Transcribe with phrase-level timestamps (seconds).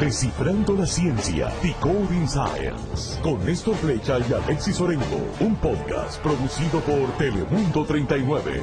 [0.00, 7.16] Descifrando la ciencia, Decoding Science, con Néstor Flecha y Alexis Orengo, un podcast producido por
[7.16, 8.60] Telemundo 39.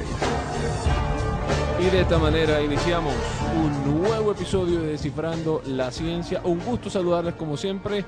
[1.80, 3.14] Y de esta manera iniciamos
[3.56, 6.40] un nuevo episodio de Descifrando la Ciencia.
[6.44, 8.04] Un gusto saludarles como siempre.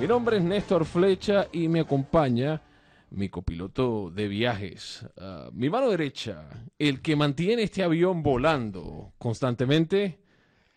[0.00, 2.62] Mi nombre es Néstor Flecha y me acompaña
[3.10, 6.48] mi copiloto de viajes, uh, mi mano derecha,
[6.78, 10.20] el que mantiene este avión volando constantemente,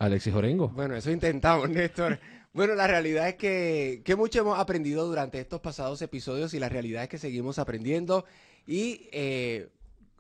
[0.02, 0.70] Alexis Orengo.
[0.70, 2.20] Bueno, eso intentamos, Néstor.
[2.54, 6.70] Bueno, la realidad es que, que, mucho hemos aprendido durante estos pasados episodios y la
[6.70, 8.26] realidad es que seguimos aprendiendo
[8.66, 9.70] y eh,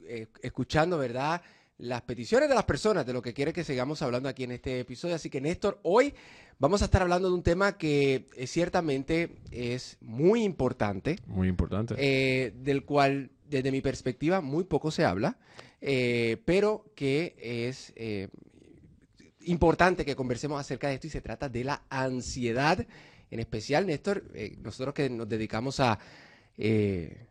[0.06, 1.42] eh, escuchando, ¿verdad?
[1.80, 4.80] Las peticiones de las personas de lo que quiere que sigamos hablando aquí en este
[4.82, 5.16] episodio.
[5.16, 6.14] Así que, Néstor, hoy
[6.60, 11.18] vamos a estar hablando de un tema que eh, ciertamente es muy importante.
[11.26, 11.96] Muy importante.
[11.98, 15.38] Eh, del cual, desde mi perspectiva, muy poco se habla,
[16.46, 17.92] pero que es
[19.46, 22.86] importante que conversemos acerca de esto y se trata de la ansiedad.
[23.30, 25.98] En especial, Néstor, eh, nosotros que nos dedicamos a...
[26.58, 27.28] eh,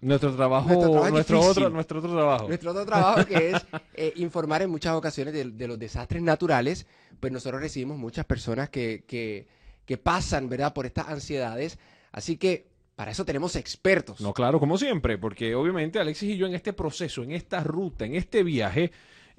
[0.00, 0.90] Nuestro trabajo, Nuestro
[1.24, 2.48] trabajo otro, nuestro otro trabajo.
[2.48, 6.86] Nuestro otro trabajo que es eh, informar en muchas ocasiones de, de los desastres naturales,
[7.20, 9.46] pues nosotros recibimos muchas personas que, que,
[9.84, 11.78] que pasan, ¿verdad?, por estas ansiedades.
[12.10, 12.66] Así que
[12.96, 14.20] para eso tenemos expertos.
[14.20, 18.04] No, claro, como siempre, porque obviamente Alexis y yo en este proceso, en esta ruta,
[18.04, 18.90] en este viaje,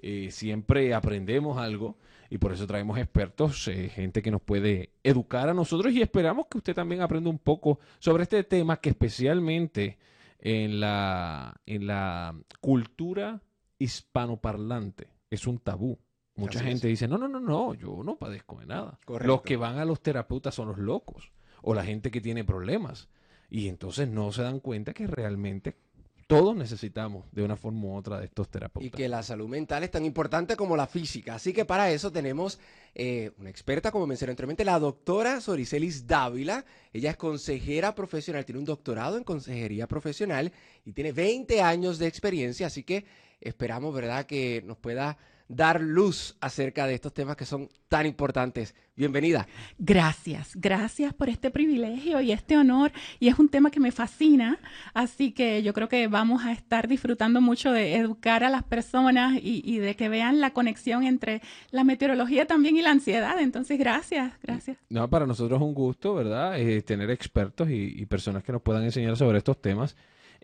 [0.03, 1.97] eh, siempre aprendemos algo
[2.29, 6.47] y por eso traemos expertos, eh, gente que nos puede educar a nosotros y esperamos
[6.47, 9.97] que usted también aprenda un poco sobre este tema que especialmente
[10.39, 13.41] en la, en la cultura
[13.79, 15.97] hispanoparlante es un tabú.
[16.35, 16.73] Mucha Así es.
[16.73, 18.99] gente dice, no, no, no, no, yo no padezco de nada.
[19.05, 19.27] Correcto.
[19.27, 21.31] Los que van a los terapeutas son los locos
[21.61, 23.07] o la gente que tiene problemas.
[23.49, 25.77] Y entonces no se dan cuenta que realmente
[26.27, 28.87] todos necesitamos de una forma u otra de estos terapeutas.
[28.87, 31.35] Y que la salud mental es tan importante como la física.
[31.35, 32.59] Así que para eso tenemos
[32.95, 36.65] eh, una experta, como mencioné anteriormente, la doctora Soricelis Dávila.
[36.91, 40.51] Ella es consejera profesional, tiene un doctorado en consejería profesional
[40.85, 42.67] y tiene 20 años de experiencia.
[42.67, 43.05] Así que
[43.41, 45.17] esperamos, ¿verdad?, que nos pueda
[45.47, 48.75] dar luz acerca de estos temas que son tan importantes.
[48.95, 49.47] Bienvenida.
[49.77, 52.91] Gracias, gracias por este privilegio y este honor.
[53.19, 54.59] Y es un tema que me fascina,
[54.93, 59.33] así que yo creo que vamos a estar disfrutando mucho de educar a las personas
[59.41, 63.39] y, y de que vean la conexión entre la meteorología también y la ansiedad.
[63.39, 64.77] Entonces, gracias, gracias.
[64.89, 66.59] No, para nosotros es un gusto, ¿verdad?
[66.59, 69.95] Eh, tener expertos y, y personas que nos puedan enseñar sobre estos temas.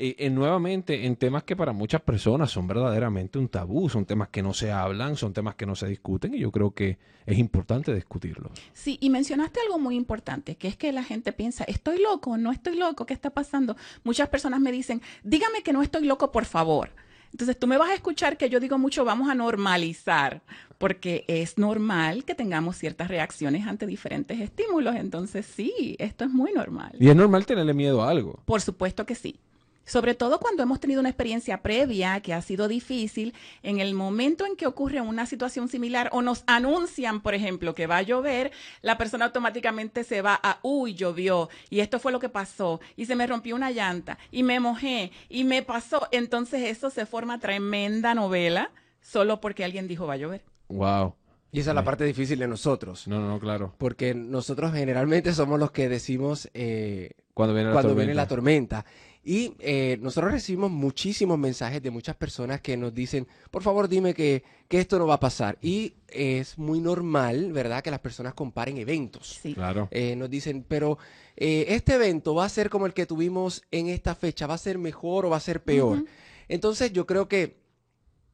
[0.02, 4.30] Eh, eh, nuevamente, en temas que para muchas personas son verdaderamente un tabú, son temas
[4.30, 7.38] que no se hablan, son temas que no se discuten y yo creo que es
[7.38, 8.54] importante discutirlos.
[8.72, 12.54] Sí, y mencionaste algo muy importante, que es que la gente piensa, estoy loco, no
[12.54, 13.76] estoy loco, ¿qué está pasando?
[14.06, 16.92] Muchas personas me dicen, dígame que no estoy loco, por favor.
[17.34, 20.42] Entonces tú me vas a escuchar que yo digo mucho, vamos a normalizar,
[20.78, 24.96] porque es normal que tengamos ciertas reacciones ante diferentes estímulos.
[24.96, 26.94] Entonces sí, esto es muy normal.
[26.98, 28.42] Y es normal tenerle miedo a algo.
[28.46, 29.42] Por supuesto que sí.
[29.90, 33.34] Sobre todo cuando hemos tenido una experiencia previa que ha sido difícil,
[33.64, 37.88] en el momento en que ocurre una situación similar o nos anuncian, por ejemplo, que
[37.88, 38.52] va a llover,
[38.84, 43.08] la persona automáticamente se va a, uy, llovió, y esto fue lo que pasó, y
[43.08, 46.08] se me rompió una llanta, y me mojé, y me pasó.
[46.12, 48.70] Entonces eso se forma tremenda novela
[49.02, 50.44] solo porque alguien dijo va a llover.
[50.68, 51.16] Wow.
[51.52, 53.08] Y esa es la parte difícil de nosotros.
[53.08, 53.74] No, no, no, claro.
[53.80, 58.86] Porque nosotros generalmente somos los que decimos eh, Cuando viene la cuando viene la tormenta.
[59.24, 64.14] Y eh, nosotros recibimos muchísimos mensajes de muchas personas que nos dicen, por favor dime
[64.14, 65.58] que, que esto no va a pasar.
[65.62, 69.40] Y es muy normal, ¿verdad?, que las personas comparen eventos.
[69.42, 69.54] Sí.
[69.54, 69.90] Claro.
[69.92, 70.98] Eh, nos dicen, pero
[71.36, 74.58] eh, este evento va a ser como el que tuvimos en esta fecha, va a
[74.58, 76.06] ser mejor o va a ser peor.
[76.48, 77.60] Entonces yo creo que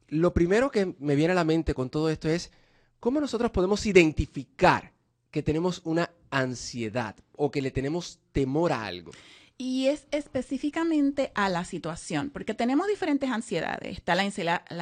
[0.08, 2.52] lo primero que me viene a la mente con todo esto es
[3.00, 4.94] cómo nosotros podemos identificar
[5.32, 9.12] que tenemos una ansiedad o que le tenemos temor a algo.
[9.58, 13.98] Y es específicamente a la situación, porque tenemos diferentes ansiedades.
[13.98, 14.24] Está la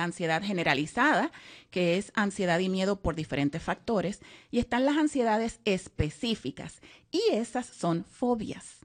[0.04, 1.32] ansiedad, generalizada,
[1.70, 6.82] que es ansiedad y miedo por diferentes factores, y están las ansiedades específicas,
[7.12, 8.80] y esas son fobias.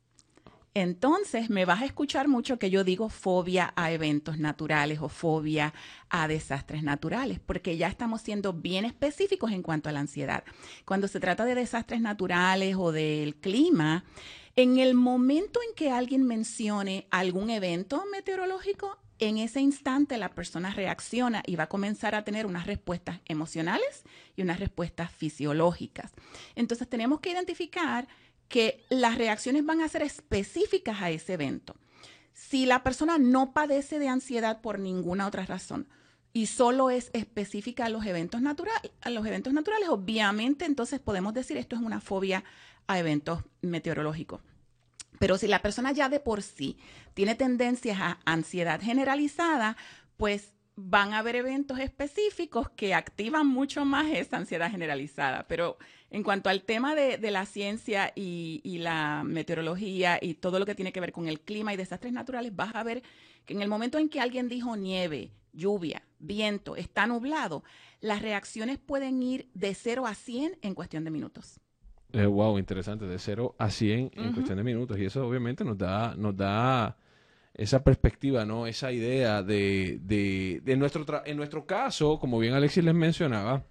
[0.75, 5.73] Entonces, me vas a escuchar mucho que yo digo fobia a eventos naturales o fobia
[6.11, 10.45] a desastres naturales, porque ya estamos siendo bien específicos en cuanto a la ansiedad.
[10.85, 14.05] Cuando se trata de desastres naturales o del clima,
[14.59, 20.75] en el momento en que alguien mencione algún evento meteorológico, en ese instante la persona
[20.75, 24.03] reacciona y va a comenzar a tener unas respuestas emocionales
[24.35, 26.11] y unas respuestas fisiológicas.
[26.57, 28.09] Entonces tenemos que identificar
[28.49, 31.77] que las reacciones van a ser específicas a ese evento.
[32.33, 35.87] Si la persona no padece de ansiedad por ninguna otra razón,
[36.33, 38.41] y solo es específica a los eventos
[39.01, 42.45] a los eventos naturales, obviamente entonces podemos decir esto es una fobia
[42.89, 44.41] a eventos meteorológicos.
[45.21, 46.79] Pero si la persona ya de por sí
[47.15, 49.77] tiene tendencias a ansiedad generalizada,
[50.17, 55.47] pues van a haber eventos específicos que activan mucho más esa ansiedad generalizada.
[55.49, 55.77] Pero
[56.11, 60.77] en cuanto al tema de, la ciencia y, y, la meteorología y todo lo que
[60.77, 63.03] tiene que ver con el clima y desastres naturales, vas a ver
[63.45, 67.65] que en el momento en que alguien dijo nieve, lluvia, viento, está nublado,
[68.01, 71.61] las reacciones pueden ir de 0 a 100 en cuestión de minutos.
[72.13, 74.99] Eh, wow, interesante, de 0 a 100 en cuestión de minutos.
[74.99, 76.97] Y eso obviamente nos da, nos da
[77.55, 78.67] esa perspectiva, ¿no?
[78.67, 83.65] Esa idea de, de, de nuestro en nuestro caso, como bien Alexis les mencionaba,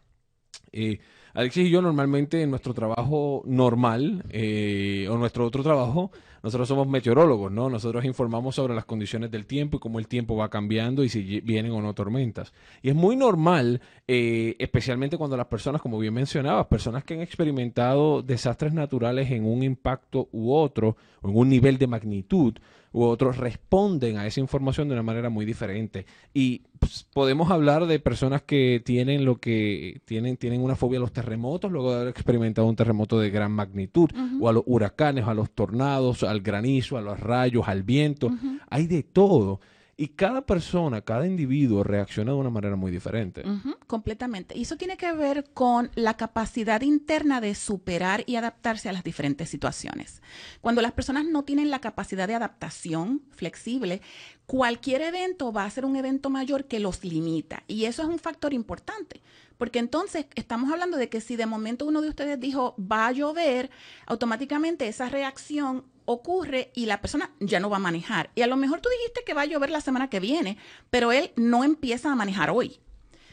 [0.72, 1.00] eh,
[1.34, 6.12] Alexis y yo normalmente en nuestro trabajo normal eh, o nuestro otro trabajo,
[6.44, 7.70] nosotros somos meteorólogos, ¿no?
[7.70, 11.42] Nosotros informamos sobre las condiciones del tiempo y cómo el tiempo va cambiando y si
[11.42, 12.54] vienen o no tormentas.
[12.82, 17.22] Y es muy normal, eh, especialmente cuando las personas, como bien mencionabas, personas que han
[17.22, 22.54] experimentado desastres naturales en un impacto u otro, o en un nivel de magnitud,
[22.92, 26.06] u otros responden a esa información de una manera muy diferente.
[26.34, 31.02] Y pues, podemos hablar de personas que tienen lo que tienen, tienen una fobia a
[31.02, 35.28] los terremotos, luego de haber experimentado un terremoto de gran magnitud, o a los huracanes,
[35.28, 38.32] a los tornados, al granizo, a los rayos, al viento.
[38.70, 39.60] Hay de todo.
[40.00, 43.44] Y cada persona, cada individuo reacciona de una manera muy diferente.
[43.88, 44.56] completamente.
[44.56, 49.04] Y eso tiene que ver con la capacidad interna de superar y adaptarse a las
[49.04, 50.22] diferentes situaciones.
[50.62, 54.02] Cuando las personas no tienen la capacidad de adaptación flexible,
[54.46, 57.64] cualquier evento va a ser un evento mayor que los limita.
[57.68, 59.22] Y eso es un factor importante.
[59.58, 63.12] Porque entonces estamos hablando de que si de momento uno de ustedes dijo va a
[63.12, 63.72] llover,
[64.06, 68.32] automáticamente esa reacción ocurre y la persona ya no va a manejar.
[68.34, 70.58] Y a lo mejor tú dijiste que va a llover la semana que viene,
[70.90, 72.80] pero él no empieza a manejar hoy.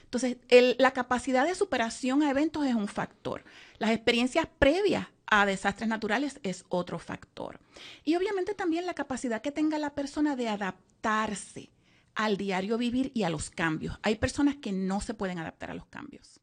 [0.02, 0.36] Entonces,
[0.78, 3.44] la capacidad de superación a eventos es un factor.
[3.78, 7.60] Las experiencias previas a desastres naturales es otro factor.
[8.04, 11.70] Y obviamente también la capacidad que tenga la persona de adaptarse
[12.16, 13.98] al diario vivir y a los cambios.
[14.02, 16.40] Hay personas que no se pueden adaptar a los cambios.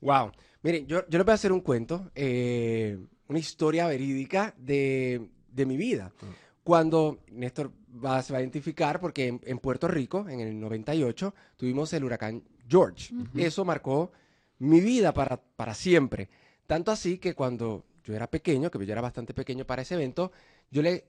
[0.00, 0.32] Wow.
[0.62, 2.98] Miren, yo, yo les voy a hacer un cuento, eh,
[3.28, 6.12] una historia verídica de, de mi vida.
[6.20, 6.26] Mm.
[6.64, 7.72] Cuando Néstor
[8.04, 12.42] va, se va a identificar, porque en, Puerto Rico, en el 98, tuvimos el huracán
[12.68, 13.12] George.
[13.34, 14.12] Eso marcó
[14.58, 16.28] mi vida para, para siempre.
[16.66, 20.30] Tanto así que cuando yo era pequeño, que yo era bastante pequeño para ese evento,
[20.70, 21.04] yo le,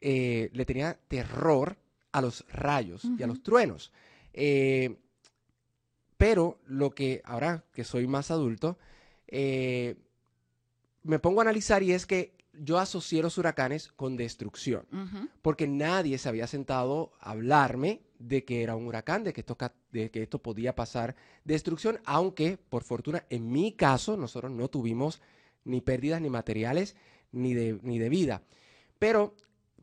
[0.00, 1.76] eh, le tenía terror
[2.12, 3.92] a los rayos y a los truenos.
[4.32, 4.96] Eh,
[6.16, 8.78] pero lo que ahora que soy más adulto,
[9.28, 9.96] eh,
[11.02, 14.86] me pongo a analizar y es que yo asocié los huracanes con destrucción,
[15.42, 19.56] porque nadie se había sentado a hablarme de que era un huracán, de que, esto,
[19.92, 25.20] de que esto podía pasar destrucción, aunque por fortuna en mi caso nosotros no tuvimos
[25.64, 26.96] ni pérdidas ni materiales
[27.32, 28.42] ni de, ni de vida.
[28.98, 29.34] Pero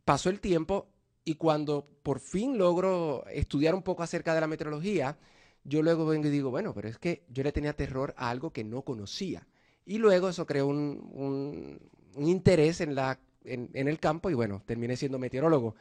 [0.06, 0.88] pasó el tiempo
[1.26, 5.18] y cuando por fin logro estudiar un poco acerca de la meteorología,
[5.64, 8.52] yo luego vengo y digo, bueno, pero es que yo le tenía terror a algo
[8.52, 9.48] que no conocía.
[9.86, 11.80] Y luego eso creó un, un
[12.18, 15.75] interés en, la, en, el campo y bueno, terminé siendo meteorólogo.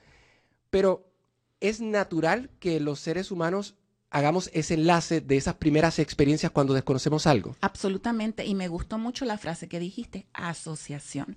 [0.71, 1.07] Pero
[1.61, 3.77] es natural que los seres humanos
[4.11, 7.57] hagamos ese enlace de esas primeras experiencias cuando desconocemos algo.
[7.61, 11.37] Absolutamente, y me gustó mucho la frase que dijiste, asociación.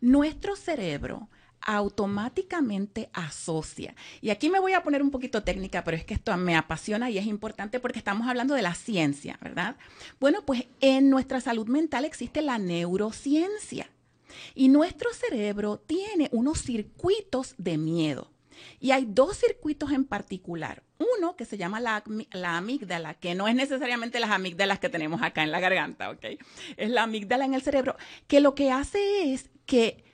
[0.00, 1.28] Nuestro cerebro
[1.64, 3.94] automáticamente asocia.
[4.20, 7.10] Y aquí me voy a poner un poquito técnica, pero es que esto me apasiona
[7.10, 9.76] y es importante porque estamos hablando de la ciencia, ¿verdad?
[10.20, 13.88] Bueno, pues en nuestra salud mental existe la neurociencia.
[14.54, 18.30] Y nuestro cerebro tiene unos circuitos de miedo.
[18.80, 20.82] Y hay dos circuitos en particular.
[20.98, 22.02] Uno que se llama la,
[22.56, 26.24] amígdala, que no es necesariamente las amígdalas que tenemos acá en la garganta, ¿ok?
[26.76, 30.04] Es la amígdala en el cerebro, que lo que hace es que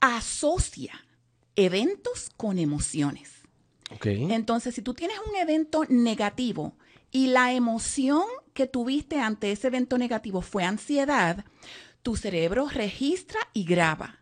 [0.00, 1.06] asocia
[1.54, 3.32] eventos con emociones.
[3.94, 4.32] Okay.
[4.32, 6.76] Entonces, si tú tienes un evento negativo
[7.10, 11.44] y la emoción que tuviste ante ese evento negativo fue ansiedad,
[12.06, 14.20] tu cerebro registra y graba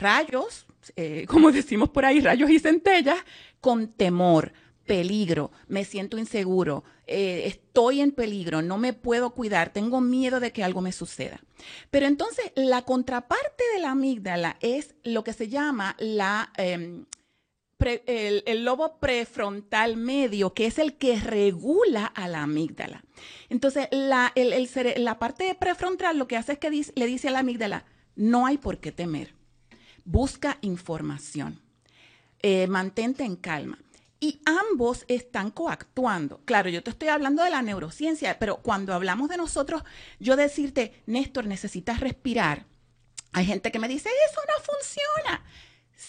[0.00, 0.66] rayos,
[0.96, 3.18] eh, como decimos por ahí, rayos y centellas,
[3.60, 4.52] con temor,
[4.84, 10.50] peligro, me siento inseguro, eh, estoy en peligro, no me puedo cuidar, tengo miedo de
[10.50, 11.40] que algo me suceda.
[11.92, 16.50] Pero entonces la contraparte de la amígdala es lo que se llama la
[17.86, 23.04] el, lobo prefrontal medio, que es el que regula a la amígdala.
[23.48, 24.32] Entonces, la,
[24.96, 27.84] la parte prefrontal lo que hace es que le dice a la amígdala,
[28.16, 29.34] no hay por qué temer.
[30.04, 31.60] Busca información.
[32.42, 33.78] Eh, mantente en calma.
[34.18, 36.40] Y ambos están coactuando.
[36.44, 39.82] Claro, yo te estoy hablando de la neurociencia, pero cuando hablamos de nosotros,
[40.18, 42.66] yo decirte, Néstor, necesitas respirar.
[43.32, 45.44] Hay gente que me dice, eso no funciona.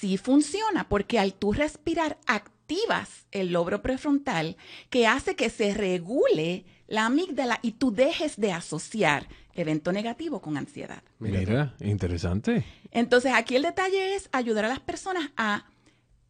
[0.01, 4.58] Sí funciona, porque al tú respirar activas el lobro prefrontal
[4.89, 10.58] que hace que se regule la amígdala y tú dejes de asociar evento negativo con
[10.58, 11.03] ansiedad.
[11.20, 12.65] Mira, interesante.
[12.89, 15.65] Entonces, aquí el detalle es ayudar a las personas a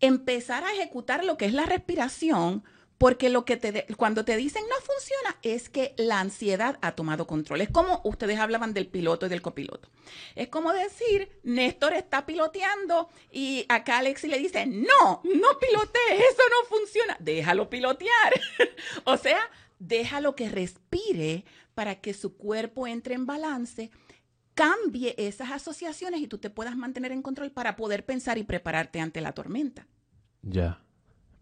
[0.01, 2.65] empezar a ejecutar lo que es la respiración,
[3.01, 7.25] porque lo que te cuando te dicen no funciona es que la ansiedad ha tomado
[7.25, 7.61] control.
[7.61, 9.89] Es como ustedes hablaban del piloto y del copiloto.
[10.35, 16.43] Es como decir, Néstor está piloteando y acá Alexi le dice, no, no pilotees, eso
[16.51, 17.17] no funciona.
[17.19, 18.39] Déjalo pilotear.
[19.05, 21.43] o sea, déjalo que respire
[21.73, 23.89] para que su cuerpo entre en balance
[24.53, 28.99] cambie esas asociaciones y tú te puedas mantener en control para poder pensar y prepararte
[28.99, 29.87] ante la tormenta.
[30.43, 30.83] Ya.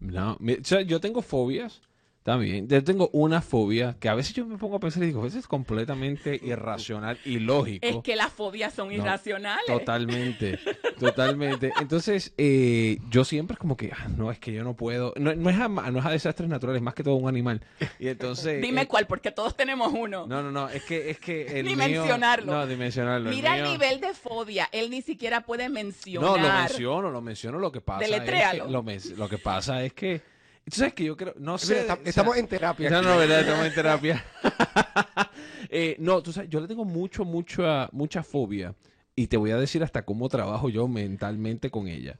[0.00, 0.38] No,
[0.86, 1.82] yo tengo fobias
[2.22, 2.68] también.
[2.68, 5.38] Yo tengo una fobia que a veces yo me pongo a pensar y digo, eso
[5.38, 7.86] es completamente irracional y lógico.
[7.86, 9.64] Es que las fobias son irracionales.
[9.66, 10.58] Totalmente,
[10.98, 11.72] totalmente.
[11.80, 15.14] Entonces, eh, yo siempre es como que, ah, no, es que yo no puedo.
[15.16, 17.62] No, es, a, no es a desastres naturales, más que todo un animal.
[17.98, 18.60] Y entonces.
[18.62, 20.26] Dime eh, cuál, porque todos tenemos uno.
[20.26, 21.10] No, no, no, es que.
[21.10, 22.52] Es que el dimensionarlo.
[22.52, 23.30] no, dimensionarlo.
[23.30, 24.68] Mira el, nivel de fobia.
[24.72, 26.30] Él ni siquiera puede mencionar.
[26.30, 27.58] No, lo menciono, lo menciono.
[27.58, 28.04] Lo que pasa.
[28.04, 28.84] Es que, lo,
[29.16, 30.39] lo que pasa es que
[30.70, 31.86] ¿Tú sabes que yo creo, no sé.
[32.04, 32.90] estamos en terapia.
[32.90, 34.24] No, no, verdad, estamos en terapia.
[35.72, 38.74] Eh, no, tú sabes, yo le tengo mucho, mucha, mucha fobia
[39.14, 42.18] y te voy a decir hasta cómo trabajo yo mentalmente con ella.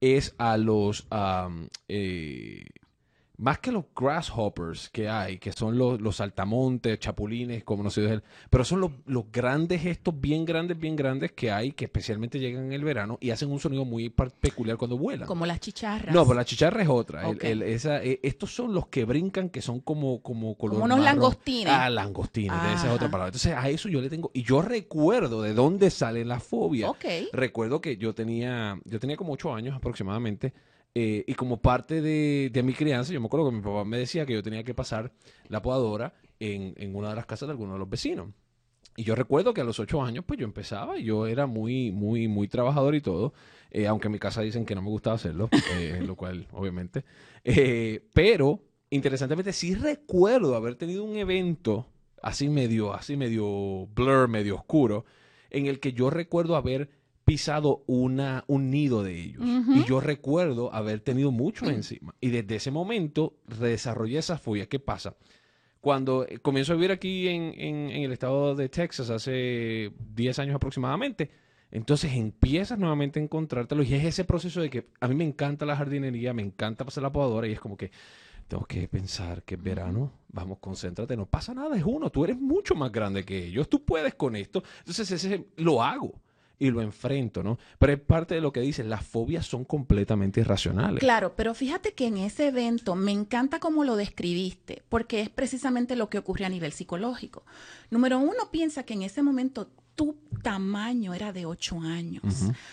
[0.00, 1.08] Es a los,
[1.88, 2.64] eh,
[3.38, 8.04] más que los grasshoppers que hay, que son los, los saltamontes, chapulines, como no sé,
[8.04, 12.38] él, pero son los, los, grandes, estos bien grandes, bien grandes que hay, que especialmente
[12.38, 15.26] llegan en el verano y hacen un sonido muy peculiar cuando vuelan.
[15.26, 16.14] Como las chicharras.
[16.14, 17.28] No, pero la chicharra es otra.
[17.30, 21.72] esa, eh, estos son los que brincan, que son como, como color Como unos langostines.
[21.72, 23.28] Ah, langostines, esa es otra palabra.
[23.28, 26.90] Entonces, a eso yo le tengo, y yo recuerdo de dónde sale la fobia.
[26.90, 27.04] Ok.
[27.32, 30.52] Recuerdo que yo tenía, yo tenía como ocho años aproximadamente
[30.94, 33.98] eh, y como parte de, de, mi crianza, yo me acuerdo que mi papá me
[33.98, 35.12] decía que yo tenía que pasar
[35.48, 38.28] la podadora en, en una de las casas de alguno de los vecinos.
[38.96, 42.28] Y yo recuerdo que a los ocho años, pues yo empezaba yo era muy, muy,
[42.28, 43.32] muy trabajador y todo,
[43.70, 47.04] eh, aunque en mi casa dicen que no me gustaba hacerlo, eh, lo cual, obviamente.
[48.12, 51.86] pero, interesantemente, sí recuerdo haber tenido un evento
[52.22, 55.06] así medio, así medio blur, medio oscuro,
[55.48, 56.90] en el que yo recuerdo haber
[57.24, 59.42] pisado una, un nido de ellos.
[59.74, 62.14] Y yo recuerdo haber tenido muchos encima.
[62.20, 64.68] Y desde ese momento desarrollé esa fobia.
[64.68, 65.16] ¿Qué pasa?
[65.80, 70.54] Cuando eh, comienzo a vivir aquí en, en, el estado de Texas hace 10 años
[70.54, 71.30] aproximadamente,
[71.70, 75.66] entonces empiezas nuevamente a encontrártelo y es ese proceso de que a mí me encanta
[75.66, 77.90] la jardinería, me encanta pasar la podadora y es como que
[78.46, 82.38] tengo que pensar que es verano, vamos, concéntrate, no pasa nada, es uno, tú eres
[82.38, 86.12] mucho más grande que ellos, tú puedes con esto, entonces ese lo hago
[86.58, 87.58] y lo enfrento, ¿no?
[87.78, 91.00] Pero es parte de lo que dices, las fobias son completamente irracionales.
[91.00, 95.96] Claro, pero fíjate que en ese evento me encanta cómo lo describiste, porque es precisamente
[95.96, 97.44] lo que ocurre a nivel psicológico.
[97.90, 102.22] Número uno, piensa que en ese momento tu tamaño era de 8 años.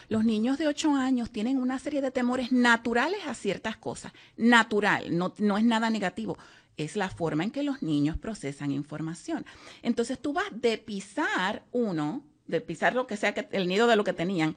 [0.08, 4.14] Los niños de 8 años tienen una serie de temores naturales a ciertas cosas.
[4.38, 6.38] Natural, no, no es nada negativo
[6.84, 9.46] es la forma en que los niños procesan información.
[9.82, 13.96] Entonces tú vas de pisar uno de pisar lo que sea, que, el nido de
[13.96, 14.56] lo que tenían,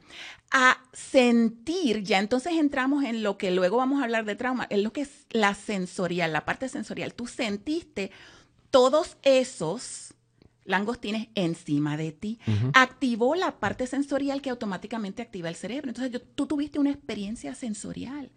[0.51, 4.83] a sentir, ya entonces entramos en lo que luego vamos a hablar de trauma, es
[4.83, 7.15] lo que es la sensorial, la parte sensorial.
[7.15, 8.11] Tú sentiste
[8.71, 10.15] todos esos
[10.65, 12.39] langostines encima de ti.
[12.73, 15.91] Activó la parte sensorial que automáticamente activa el cerebro.
[15.91, 18.31] Entonces tú tuviste una experiencia sensorial.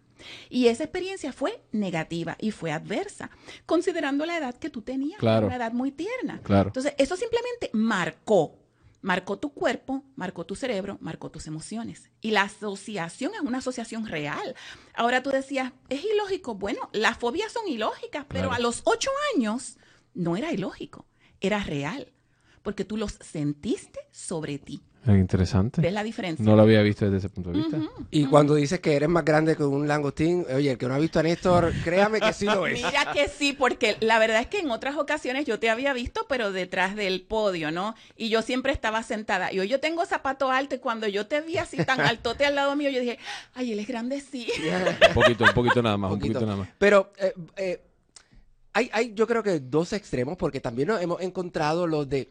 [0.50, 3.30] Y esa experiencia fue negativa y fue adversa,
[3.66, 6.42] considerando la edad que tú tenías, una edad muy tierna.
[6.48, 8.65] Entonces, eso simplemente marcó
[9.06, 12.10] marcó tu cuerpo, marcó tu cerebro, marcó tus emociones.
[12.22, 14.56] Y la asociación es una asociación real.
[14.96, 16.56] Ahora tú decías, es ilógico.
[16.56, 19.78] Bueno, las fobias son ilógicas, pero a los ocho años
[20.16, 21.06] no era ilógico,
[21.40, 22.14] era real,
[22.64, 24.82] porque tú los sentiste sobre ti.
[25.08, 25.82] Interesante.
[25.82, 26.44] ¿Ves la diferencia?
[26.44, 27.80] No lo había visto desde ese punto de vista.
[28.10, 31.00] Y cuando dices que eres más grande que un langostín, oye, el que no ha
[31.00, 32.84] visto a Néstor, créame que sí lo es.
[32.84, 36.26] Mira que sí, porque la verdad es que en otras ocasiones yo te había visto,
[36.28, 37.96] pero detrás del podio, ¿no?
[38.16, 39.54] Y yo siempre estaba sentada.
[39.54, 42.56] Y hoy yo tengo zapato alto y cuando yo te vi así tan altote al
[42.56, 43.20] lado mío, yo dije,
[43.54, 44.48] ay, él es grande, sí.
[45.10, 46.70] un poquito, un poquito nada más, un poquito, nada más.
[46.80, 47.82] Pero eh, eh,
[48.74, 52.30] hay, hay, yo creo que dos extremos, porque también nos hemos encontrado los de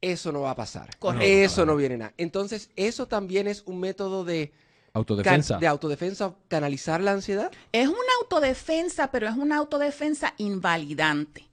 [0.00, 0.90] eso no va a pasar.
[1.20, 2.14] Eso no viene nada.
[2.16, 4.52] Entonces, eso también es un método de
[4.92, 5.58] Autodefensa.
[5.58, 7.52] de autodefensa canalizar la ansiedad?
[7.72, 11.48] Es una autodefensa, pero es una autodefensa invalidante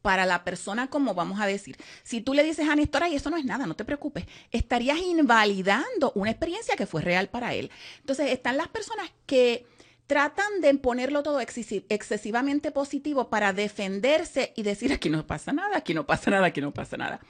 [0.00, 1.76] para la persona, como vamos a decir.
[2.02, 4.98] Si tú le dices a Néstor, ay, eso no es nada, no te preocupes, estarías
[4.98, 7.70] invalidando una experiencia que fue real para él.
[8.00, 9.66] Entonces, están las personas que
[10.06, 15.76] tratan de ponerlo todo excesi- excesivamente positivo para defenderse y decir, aquí no pasa nada,
[15.78, 17.20] aquí no pasa nada, aquí no pasa nada.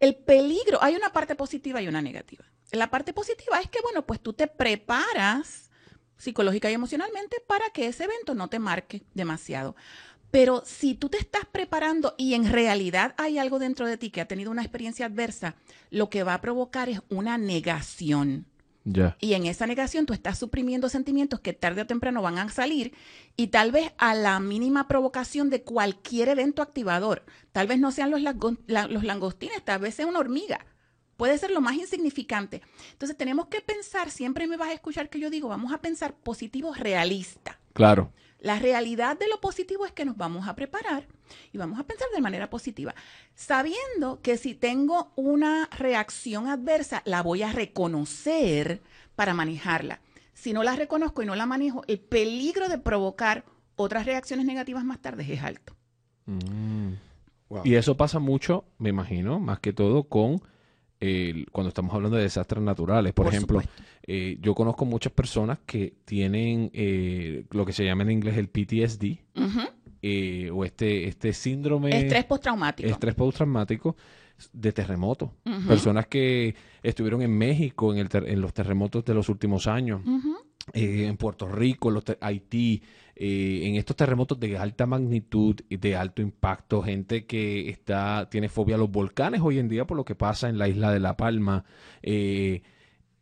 [0.00, 2.44] El peligro, hay una parte positiva y una negativa.
[2.70, 5.70] La parte positiva es que, bueno, pues tú te preparas
[6.16, 9.76] psicológica y emocionalmente para que ese evento no te marque demasiado.
[10.30, 14.22] Pero si tú te estás preparando y en realidad hay algo dentro de ti que
[14.22, 15.56] ha tenido una experiencia adversa,
[15.90, 18.46] lo que va a provocar es una negación.
[19.20, 22.92] Y en esa negación tú estás suprimiendo sentimientos que tarde o temprano van a salir
[23.36, 28.10] y tal vez a la mínima provocación de cualquier evento activador, tal vez no sean
[28.10, 30.66] los, la- los langostines, tal vez sea una hormiga.
[31.16, 32.62] Puede ser lo más insignificante.
[32.92, 36.14] Entonces tenemos que pensar, siempre me vas a escuchar que yo digo, vamos a pensar
[36.14, 37.60] positivo realista.
[37.74, 38.12] Claro.
[38.40, 41.06] La realidad de lo positivo es que nos vamos a preparar
[41.52, 42.94] y vamos a pensar de manera positiva,
[43.34, 48.80] sabiendo que si tengo una reacción adversa, la voy a reconocer
[49.16, 50.00] para manejarla.
[50.34, 53.44] Si no la reconozco y no la manejo, el peligro de provocar
[53.76, 55.74] otras reacciones negativas más tarde es alto.
[56.26, 56.92] Mm.
[57.48, 57.62] Wow.
[57.64, 60.40] Y eso pasa mucho, me imagino, más que todo con
[61.00, 63.12] el- cuando estamos hablando de desastres naturales.
[63.12, 63.62] Por, Por ejemplo,
[64.06, 68.48] eh, yo conozco muchas personas que tienen eh, lo que se llama en inglés el
[68.48, 69.18] PTSD.
[70.02, 72.88] Eh, o este, este síndrome Estrés postraumático.
[72.88, 73.96] estrés postraumático
[74.52, 75.32] de terremoto.
[75.46, 75.68] Ujú.
[75.68, 80.00] Personas que estuvieron en México en, el ter- en los terremotos de los últimos años,
[80.74, 82.82] eh, en Puerto Rico, en los Haití,
[83.14, 88.48] eh, en estos terremotos de alta magnitud y de alto impacto, gente que está tiene
[88.48, 90.98] fobia a los volcanes hoy en día por lo que pasa en la isla de
[90.98, 91.64] La Palma,
[92.02, 92.62] eh,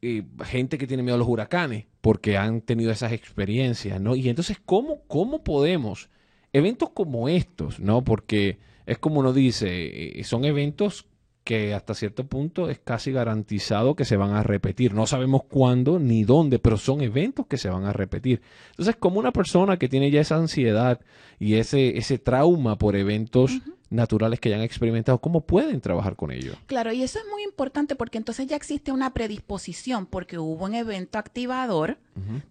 [0.01, 4.17] eh, gente que tiene miedo a los huracanes porque han tenido esas experiencias, ¿no?
[4.17, 6.09] Y entonces, ¿cómo, cómo podemos,
[6.53, 8.03] eventos como estos, ¿no?
[8.05, 11.07] Porque es como uno dice, eh, son eventos
[11.45, 14.95] que hasta cierto punto es casi garantizado que se van a repetir.
[14.95, 18.43] No sabemos cuándo ni dónde, pero son eventos que se van a repetir.
[18.71, 21.01] Entonces, como una persona que tiene ya esa ansiedad
[21.39, 23.61] y ese, ese trauma por eventos
[23.91, 26.55] naturales que hayan experimentado, ¿cómo pueden trabajar con ello?
[26.67, 30.75] Claro, y eso es muy importante porque entonces ya existe una predisposición porque hubo un
[30.75, 31.99] evento activador,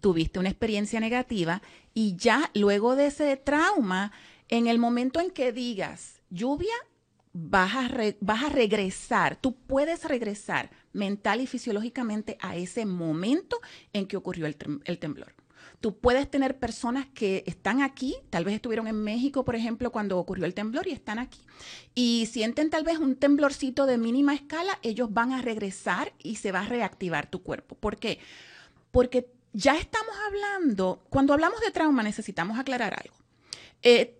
[0.00, 1.62] tuviste una experiencia negativa
[1.94, 4.12] y ya luego de ese trauma,
[4.48, 6.74] en el momento en que digas lluvia,
[7.32, 13.58] vas a, re- vas a regresar, tú puedes regresar mental y fisiológicamente a ese momento
[13.92, 15.32] en que ocurrió el temblor.
[15.80, 20.18] Tú puedes tener personas que están aquí, tal vez estuvieron en México, por ejemplo, cuando
[20.18, 21.40] ocurrió el temblor y están aquí.
[21.94, 26.52] Y sienten tal vez un temblorcito de mínima escala, ellos van a regresar y se
[26.52, 27.76] va a reactivar tu cuerpo.
[27.76, 28.18] ¿Por qué?
[28.90, 33.16] Porque ya estamos hablando, cuando hablamos de trauma necesitamos aclarar algo.
[33.82, 34.18] Eh,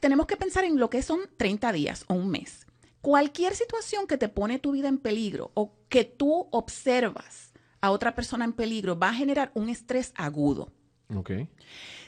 [0.00, 2.66] tenemos que pensar en lo que son 30 días o un mes.
[3.00, 8.14] Cualquier situación que te pone tu vida en peligro o que tú observas a otra
[8.14, 10.72] persona en peligro va a generar un estrés agudo.
[11.14, 11.30] Ok.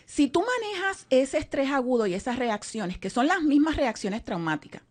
[0.06, 4.82] Si tú manejas ese estrés agudo y esas reacciones, que son las mismas reacciones traumáticas,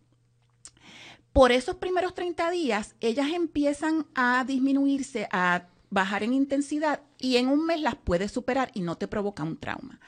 [1.32, 7.48] por esos primeros 30 días, ellas empiezan a disminuirse, a bajar en intensidad y en
[7.48, 10.00] un mes las puedes superar y no te provoca un trauma.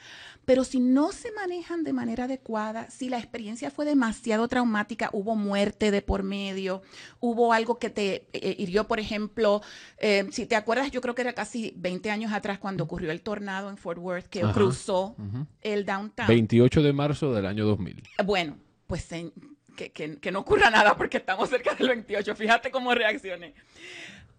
[0.45, 5.37] Pero si no se manejan de manera adecuada, si la experiencia fue demasiado traumática, hubo
[5.37, 6.83] muerte de por medio,
[7.21, 9.63] hubo algo que te eh, hirió, por ejemplo,
[9.99, 13.23] eh, si te acuerdas, yo creo que era casi 20 años atrás cuando ocurrió el
[13.23, 14.53] tornado en Fort Worth que Ajá.
[14.53, 15.15] cruzó
[15.61, 16.27] el downtown.
[16.27, 18.03] 28 de marzo del año 2000.
[18.25, 18.57] Bueno,
[18.89, 19.33] pues en-
[19.77, 22.35] que, que- que no ocurra nada porque estamos cerca del 28.
[22.35, 23.55] Fíjate cómo reaccioné.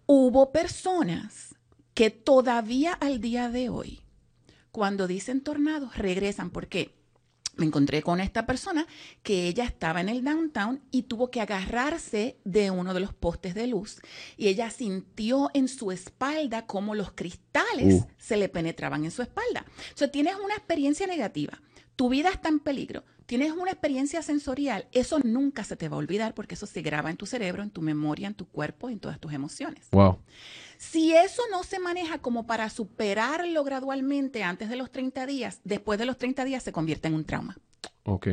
[0.06, 1.54] Hubo personas
[1.94, 4.00] que todavía al día de hoy,
[4.74, 6.50] cuando dicen tornados, regresan.
[6.50, 6.90] ¿Por qué?
[7.56, 8.88] Me encontré con esta persona
[9.22, 13.54] que ella estaba en el downtown y tuvo que agarrarse de uno de los postes
[13.54, 14.00] de luz
[14.36, 18.06] y ella sintió en su espalda como los cristales Uh.
[18.18, 19.64] se le penetraban en su espalda.
[19.94, 21.60] O sea, tienes una experiencia negativa,
[21.96, 25.98] tu vida está en peligro, tienes una experiencia sensorial, eso nunca se te va a
[25.98, 28.94] olvidar porque eso se graba en tu cerebro, en tu memoria, en tu cuerpo y
[28.94, 29.88] en todas tus emociones.
[29.92, 30.18] Wow.
[30.76, 35.98] Si eso no se maneja como para superarlo gradualmente antes de los 30 días, después
[35.98, 37.56] de los 30 días se convierte en un trauma.
[38.04, 38.28] Ok.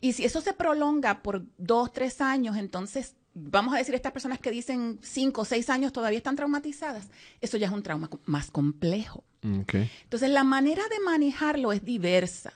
[0.00, 4.38] Y si eso se prolonga por dos, tres años, entonces vamos a decir estas personas
[4.38, 7.08] que dicen cinco o seis años todavía están traumatizadas,
[7.40, 9.24] eso ya es un trauma más complejo.
[9.60, 9.74] Ok.
[10.02, 12.52] Entonces la manera de manejarlo es diversa.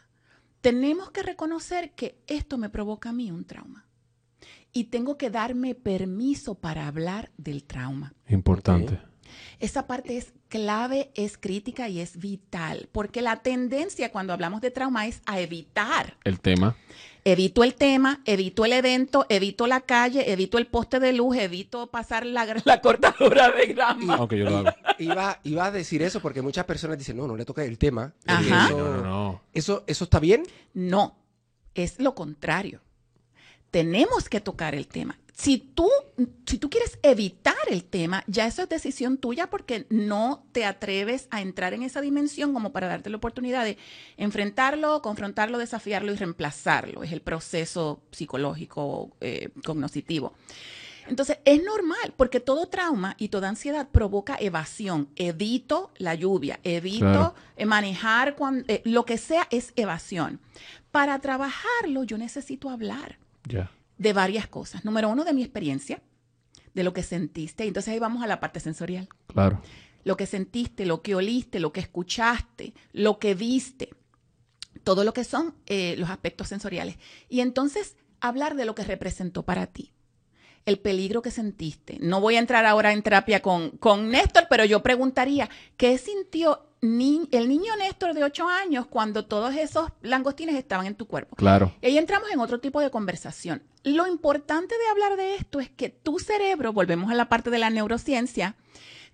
[0.60, 3.86] Tenemos que reconocer que esto me provoca a mí un trauma.
[4.72, 8.14] Y tengo que darme permiso para hablar del trauma.
[8.28, 9.00] Importante.
[9.58, 14.70] Esa parte es clave, es crítica y es vital, porque la tendencia cuando hablamos de
[14.70, 16.16] trauma es a evitar.
[16.24, 16.76] El tema.
[17.28, 21.88] Evito el tema, evito el evento, evito la calle, evito el poste de luz, evito
[21.88, 24.14] pasar la, la cortadora de grama.
[24.14, 24.70] Aunque yo lo hago.
[25.00, 28.14] Iba, iba a decir eso porque muchas personas dicen, no, no le toca el tema.
[28.26, 28.66] Ajá.
[28.68, 29.42] Eso, No, no, no.
[29.52, 30.44] Eso, ¿Eso está bien?
[30.72, 31.16] No,
[31.74, 32.80] es lo contrario.
[33.72, 35.18] Tenemos que tocar el tema.
[35.38, 35.90] Si tú,
[36.46, 41.28] si tú quieres evitar el tema, ya eso es decisión tuya porque no te atreves
[41.30, 43.76] a entrar en esa dimensión como para darte la oportunidad de
[44.16, 47.02] enfrentarlo, confrontarlo, desafiarlo y reemplazarlo.
[47.02, 50.32] Es el proceso psicológico eh, cognoscitivo.
[51.06, 55.10] Entonces, es normal, porque todo trauma y toda ansiedad provoca evasión.
[55.16, 57.34] Evito la lluvia, evito Claro.
[57.66, 58.36] manejar,
[58.68, 60.40] eh, lo que sea es evasión.
[60.90, 63.70] Para trabajarlo, yo necesito hablar Ya.
[63.98, 64.84] De varias cosas.
[64.84, 66.02] Número uno, de mi experiencia,
[66.74, 67.64] de lo que sentiste.
[67.64, 69.08] Entonces ahí vamos a la parte sensorial.
[69.26, 69.60] Claro.
[70.04, 73.90] Lo que sentiste, lo que oliste, lo que escuchaste, lo que viste.
[74.84, 76.96] Todo lo que son eh, los aspectos sensoriales.
[77.28, 79.92] Y entonces hablar de lo que representó para ti.
[80.64, 81.98] El peligro que sentiste.
[82.00, 86.65] No voy a entrar ahora en terapia con, con Néstor, pero yo preguntaría, ¿qué sintió
[86.86, 91.36] ni- el niño Néstor de 8 años cuando todos esos langostines estaban en tu cuerpo?
[91.36, 91.72] Claro.
[91.82, 93.62] Y ahí entramos en otro tipo de conversación.
[93.84, 97.58] Lo importante de hablar de esto es que tu cerebro, volvemos a la parte de
[97.58, 98.54] la neurociencia,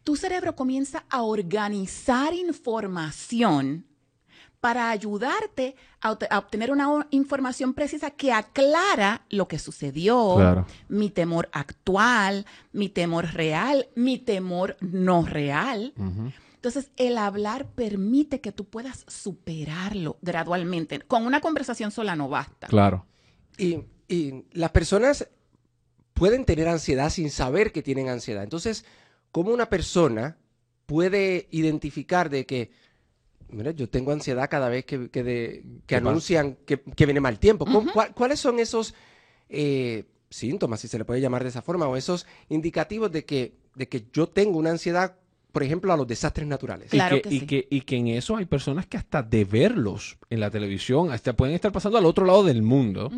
[0.05, 3.87] tu cerebro comienza a organizar información
[4.61, 10.67] para ayudarte a, obte- a obtener una información precisa que aclara lo que sucedió, Claro.
[10.89, 15.93] mi temor actual, mi temor real, mi temor no real.
[16.63, 21.01] Entonces, el hablar permite que tú puedas superarlo gradualmente.
[21.01, 22.69] Con una conversación sola no basta.
[22.69, 23.05] Claro.
[23.59, 25.29] Y, y las personas
[26.15, 28.45] pueden tener ansiedad sin saber que tienen ansiedad.
[28.45, 28.85] Entonces,
[29.33, 30.39] ¿cómo una persona
[30.87, 32.71] puede identificar de que,
[33.49, 37.41] mira, yo tengo ansiedad cada vez que, que, de- que anuncian que, que viene mal
[37.41, 37.65] tiempo?
[37.65, 37.91] ¿Cómo- Ujú.
[37.93, 38.95] cuál- ¿Cuáles son esos
[39.49, 43.57] eh, síntomas, si se le puede llamar de esa forma, o esos indicativos de que,
[43.75, 45.17] de que yo tengo una ansiedad,
[45.53, 46.91] por ejemplo, a los desastres naturales?
[46.91, 47.47] Claro y que, que y sí.
[47.47, 51.35] que, y que en eso hay personas que hasta de verlos en la televisión, hasta
[51.35, 53.11] pueden estar pasando al otro lado del mundo.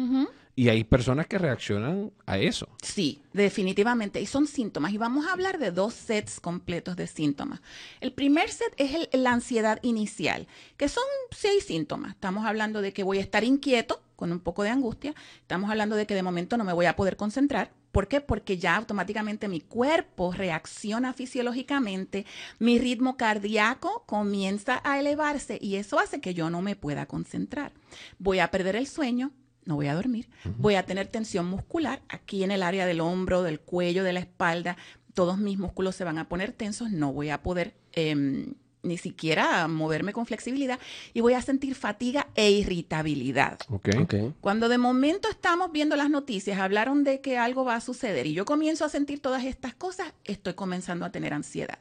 [0.57, 2.69] Y hay personas que reaccionan a eso.
[2.81, 4.21] Sí, definitivamente.
[4.21, 4.93] Y son síntomas.
[4.93, 7.61] Y vamos a hablar de dos sets completos de síntomas.
[8.01, 12.13] El primer set es el- la ansiedad inicial, que son seis síntomas.
[12.13, 15.13] Estamos hablando de que voy a estar inquieto con un poco de angustia.
[15.41, 17.73] Estamos hablando de que de momento no me voy a poder concentrar.
[17.95, 18.21] ¿Por qué?
[18.21, 22.27] Porque ya automáticamente mi cuerpo reacciona fisiológicamente,
[22.59, 27.73] mi ritmo cardíaco comienza a elevarse y eso hace que yo no me pueda concentrar.
[28.19, 29.31] Voy a perder el sueño,
[29.65, 30.29] no voy a dormir,
[30.59, 34.21] voy a tener tensión muscular aquí en el área del hombro, del cuello, de la
[34.21, 34.77] espalda,
[35.15, 39.67] todos mis músculos se van a poner tensos, no voy a poder em, ni siquiera
[39.69, 40.79] moverme con flexibilidad
[41.13, 43.59] y voy a sentir fatiga e irritabilidad.
[43.69, 43.89] ¿Ok?
[44.03, 44.15] Ok.
[44.41, 48.35] Cuando de momento estamos viendo las noticias, hablaron de que algo va a suceder y
[48.35, 51.79] yo comienzo a sentir todas estas cosas, estoy comenzando a tener ansiedad.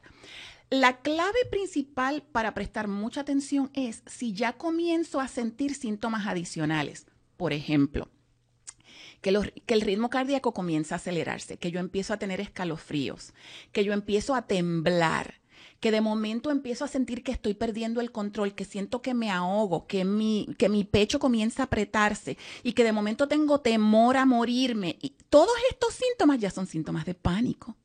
[0.69, 7.05] La clave principal para prestar mucha atención es si ya comienzo a sentir síntomas adicionales.
[7.37, 8.09] Por ejemplo,
[9.21, 13.33] que, los- que el ritmo cardíaco comienza a acelerarse, que yo empiezo a tener escalofríos,
[13.71, 15.35] que yo empiezo a temblar,
[15.83, 19.29] que de momento empiezo a sentir que estoy perdiendo el control, que siento que me
[19.29, 24.15] ahogo, que mi, que mi pecho comienza a apretarse y que de momento tengo temor
[24.15, 24.97] a morirme.
[25.01, 27.75] Y todos estos síntomas ya son síntomas de pánico.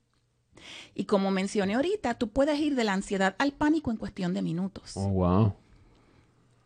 [0.94, 4.42] Y como mencioné ahorita, tú puedes ir de la ansiedad al pánico en cuestión de
[4.42, 4.92] minutos.
[4.94, 5.54] Oh, wow.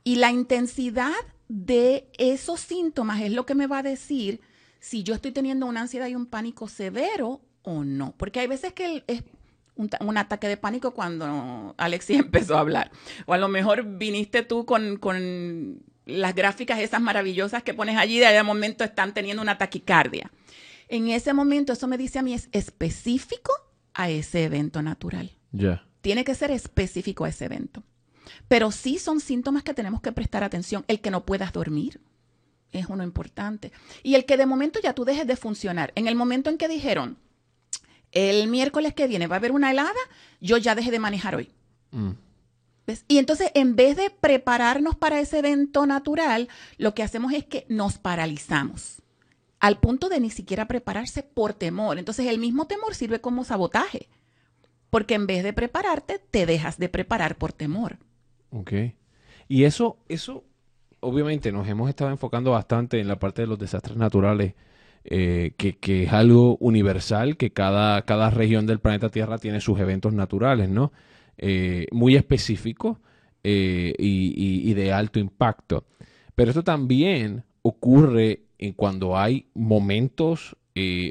[0.04, 1.14] Y la intensidad
[1.48, 4.42] de esos síntomas es lo que me va a decir
[4.80, 8.12] si yo estoy teniendo una ansiedad y un pánico severo o no.
[8.18, 9.24] Porque hay veces que el- es
[9.74, 12.90] un, ta- un ataque de pánico cuando Alexis empezó a hablar.
[13.26, 18.16] O a lo mejor viniste tú con, con las gráficas esas maravillosas que pones allí
[18.16, 20.30] y de momento están teniendo una taquicardia.
[20.88, 23.52] En ese momento eso me dice a mí es específico
[23.94, 25.87] a ese evento natural Ya.
[26.00, 27.82] tiene que ser específico a ese evento.
[28.48, 30.85] Pero sí son síntomas que tenemos que prestar atención.
[30.88, 32.00] El que no puedas dormir
[32.72, 33.72] es uno importante.
[34.02, 35.92] Y el que de momento ya tú dejes de funcionar.
[35.94, 37.18] En el momento en que dijeron,
[38.12, 39.92] el miércoles que viene va a haber una helada,
[40.40, 41.51] yo ya dejé de manejar hoy.
[41.90, 42.11] Mm.
[42.87, 43.05] ¿Ves?
[43.09, 46.48] Y entonces, en vez de prepararnos para ese evento natural,
[46.79, 49.03] lo que hacemos es que nos paralizamos
[49.61, 51.98] al punto de ni siquiera prepararse por temor.
[51.98, 54.09] Entonces, el mismo temor sirve como sabotaje,
[54.90, 57.98] porque en vez de prepararte, te dejas de preparar por temor.
[58.51, 58.72] Ok.
[59.46, 60.42] Y eso, eso,
[60.98, 64.55] obviamente nos hemos estado enfocando bastante en la parte de los desastres naturales
[65.04, 70.12] eh, que, es algo universal, que cada, cada región del planeta Tierra tiene sus eventos
[70.12, 70.92] naturales, ¿no?
[71.38, 72.98] Eh, muy específicos
[73.42, 75.84] eh, y, de alto impacto.
[76.36, 80.56] Pero esto también ocurre en cuando hay momentos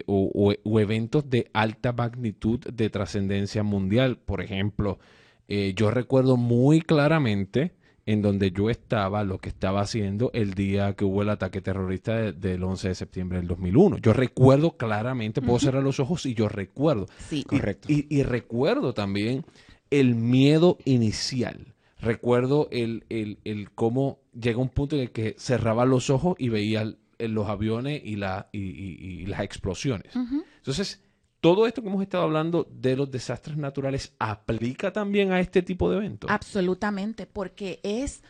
[0.06, 4.18] o, eventos de alta magnitud de trascendencia mundial.
[4.18, 5.00] Por ejemplo,
[5.48, 7.74] yo recuerdo muy claramente
[8.06, 12.16] en donde yo estaba, lo que estaba haciendo el día que hubo el ataque terrorista
[12.16, 13.98] de- del 11 de septiembre del 2001.
[14.00, 17.06] Yo recuerdo claramente, puedo cerrar los ojos y yo recuerdo.
[17.30, 17.40] Sí.
[17.40, 17.88] Y- Correcto.
[17.92, 19.46] Y, y recuerdo también
[19.92, 21.74] el miedo inicial.
[22.00, 26.50] Recuerdo el, el, el cómo llega un punto en el que cerraba los ojos y
[26.50, 30.16] veía el- el- los aviones y, la, y, y- y las explosiones.
[30.58, 31.04] Entonces,
[31.42, 35.90] todo esto que hemos estado hablando de los desastres naturales aplica también a este tipo
[35.90, 36.30] de eventos.
[36.30, 38.22] Absolutamente, porque es,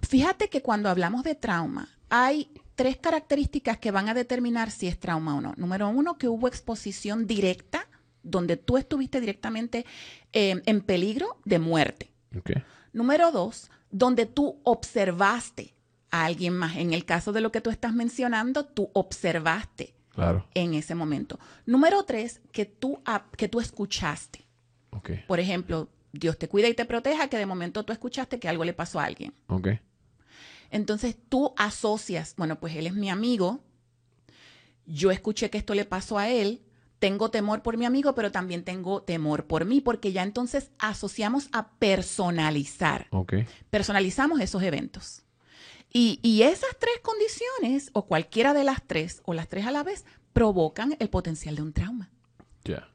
[0.00, 4.98] fíjate que cuando hablamos de trauma, hay tres características que van a determinar si es
[4.98, 5.54] trauma o no.
[5.56, 7.88] Número uno, que hubo exposición directa,
[8.22, 9.84] donde tú estuviste directamente
[10.32, 12.12] eh, en peligro de muerte.
[12.38, 12.52] Ok.
[12.92, 15.74] Número dos, donde tú observaste
[16.12, 16.76] a alguien más.
[16.76, 20.46] En el caso de lo que tú estás mencionando, tú observaste Claro.
[20.54, 21.38] en ese momento.
[21.66, 23.00] Número tres, que tú,
[23.36, 24.44] que tú escuchaste.
[24.90, 25.10] Ok.
[25.26, 28.64] Por ejemplo, Dios te cuida y te proteja, que de momento tú escuchaste que algo
[28.64, 29.34] le pasó a alguien.
[29.48, 29.68] Ok.
[30.70, 33.60] Entonces tú asocias, bueno, pues él es mi amigo,
[34.86, 36.62] yo escuché que esto le pasó a él,
[36.98, 41.48] tengo temor por mi amigo, pero también tengo temor por mí, porque ya entonces asociamos
[41.52, 43.34] a personalizar, Ok.
[43.70, 45.23] personalizamos esos eventos.
[45.94, 49.82] Y, y esas tres condiciones, o cualquiera de las tres, o las tres a la
[49.84, 50.04] vez,
[50.34, 52.10] provocan el potencial de un trauma.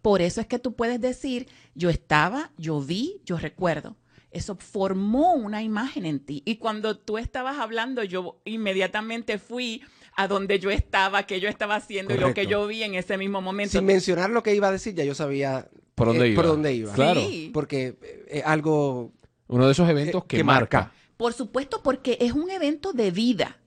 [0.02, 3.96] Por eso es que tú puedes decir, yo estaba, yo vi, yo recuerdo.
[4.32, 6.42] Eso formó una imagen en ti.
[6.46, 9.82] Y cuando tú estabas hablando, yo inmediatamente fui
[10.16, 13.18] a donde yo estaba, qué yo estaba haciendo y lo que yo vi en ese
[13.18, 13.72] mismo momento.
[13.78, 16.36] Sin mencionar lo que iba a decir, ya yo sabía ¿Por dónde eh, iba?
[16.42, 16.94] por dónde iba.
[16.94, 17.22] Claro.
[17.22, 17.50] Sí.
[17.54, 19.12] Porque eh, es algo
[19.48, 20.80] Uno de esos eventos Eh, que, que marca.
[20.80, 20.96] marca.
[21.20, 23.58] Por supuesto, porque es un evento de vida.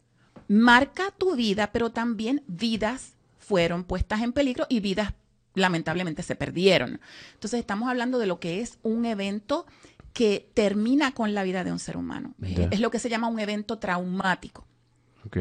[0.49, 5.13] Marca tu vida, pero también vidas fueron puestas en peligro y vidas
[5.53, 6.99] lamentablemente se perdieron.
[7.35, 9.67] Entonces estamos hablando de lo que es un evento
[10.15, 12.35] que termina con la vida de un ser humano.
[12.39, 12.69] Ya.
[12.71, 14.65] Es lo que se llama un evento traumático,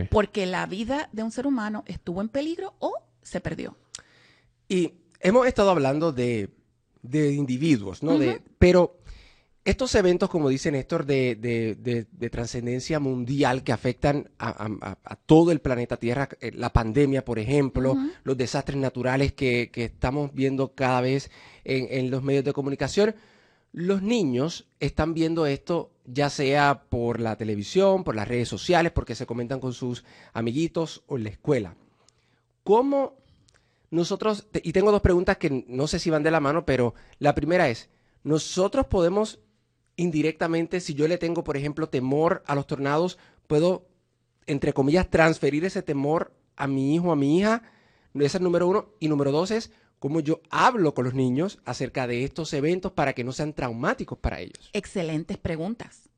[0.09, 3.77] porque la vida de un ser humano estuvo en peligro o se perdió.
[4.67, 6.49] Y hemos estado hablando de,
[7.03, 8.19] de individuos, ¿no?
[8.19, 9.00] de, pero
[9.63, 14.77] estos eventos, como dice Néstor, de, de- de- de trascendencia mundial que afectan a, a-
[14.81, 19.69] a- a todo el planeta Tierra, eh, la pandemia, por ejemplo, los desastres naturales que,
[19.71, 21.29] que estamos viendo cada vez
[21.63, 23.15] en, en los medios de comunicación,
[23.71, 29.15] los niños están viendo esto ya sea por la televisión, por las redes sociales, porque
[29.15, 31.75] se comentan con sus amiguitos o en la escuela.
[32.63, 33.15] ¿Cómo
[33.91, 37.35] nosotros, y tengo dos preguntas que no sé si van de la mano, pero la
[37.35, 37.89] primera es,
[38.23, 39.39] nosotros podemos
[40.01, 43.87] indirectamente, si yo le tengo, por ejemplo, temor a los tornados, puedo,
[44.47, 47.63] entre comillas, transferir ese temor a mi hijo, a mi hija.
[48.13, 48.89] Esa es número uno.
[48.99, 53.13] Y número dos es cómo yo hablo con los niños acerca de estos eventos para
[53.13, 54.69] que no sean traumáticos para ellos.
[54.73, 56.09] Excelentes preguntas.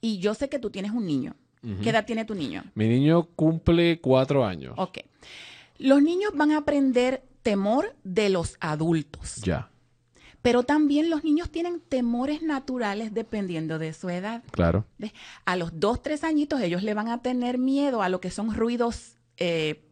[0.00, 1.34] Y yo sé que tú tienes un niño.
[1.82, 2.62] ¿Qué edad tiene tu niño?
[2.74, 4.74] Mi niño cumple cuatro años.
[4.76, 4.98] Ok.
[5.78, 9.70] Los niños van a aprender temor de los adultos, Ya,
[10.42, 14.42] pero también los niños tienen temores naturales dependiendo de su edad.
[14.50, 14.84] claro.
[14.98, 15.12] ¿Ves?
[15.44, 18.54] A los dos, tres añitos ellos le van a tener miedo a lo que son
[18.54, 19.84] ruidos, eh,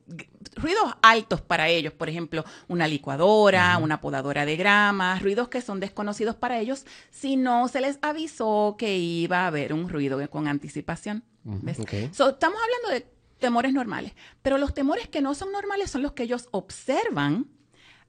[0.54, 5.80] ruidos altos para ellos, por ejemplo, una licuadora, una podadora de grama, ruidos que son
[5.80, 10.48] desconocidos para ellos si no se les avisó que iba a haber un ruido con
[10.48, 11.24] anticipación.
[11.42, 11.78] ¿Ves?
[11.78, 11.92] Ok.
[12.12, 16.12] So, estamos hablando de temores normales, pero los temores que no son normales son los
[16.12, 17.46] que ellos observan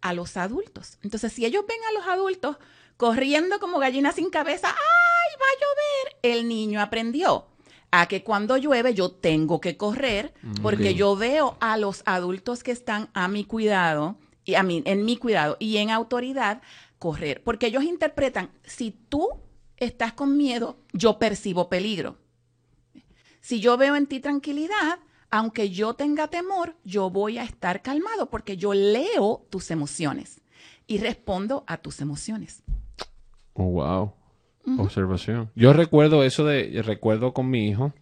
[0.02, 0.98] a los adultos.
[1.02, 2.58] Entonces, si ellos ven a los adultos
[2.98, 6.18] corriendo como gallinas sin cabeza, ¡ay, va a llover!
[6.38, 7.48] El niño aprendió
[7.92, 10.96] a que cuando llueve yo tengo que correr porque Ok.
[10.96, 15.18] yo veo a los adultos que están a mi cuidado y a mí en mi
[15.18, 16.62] cuidado y en autoridad
[17.00, 19.30] correr, porque ellos interpretan si tú
[19.78, 22.18] estás con miedo, yo percibo peligro.
[23.42, 28.30] Si yo veo en ti tranquilidad, aunque yo tenga temor, yo voy a estar calmado
[28.30, 30.42] porque yo leo tus emociones
[30.88, 32.64] y respondo a tus emociones.
[33.54, 34.14] Oh, wow.
[34.80, 35.50] Observación.
[35.56, 37.94] Yo recuerdo eso de, recuerdo con mi hijo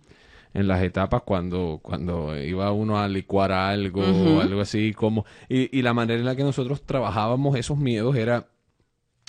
[0.54, 5.78] en las etapas cuando, cuando iba uno a licuar algo o algo así, como, y,
[5.78, 8.48] y la manera en la que nosotros trabajábamos esos miedos era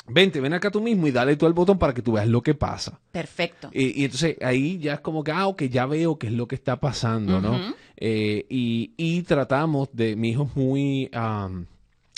[0.09, 2.43] vente, ven acá tú mismo y dale tú al botón para que tú veas lo
[2.43, 3.01] que pasa.
[3.13, 3.71] Perfecto.
[3.73, 6.47] Y, y entonces ahí ya es como que, ah, ok, ya veo qué es lo
[6.47, 7.75] que está pasando, ¿no?
[7.97, 11.11] Eh, y, y tratamos de, mi hijo es muy,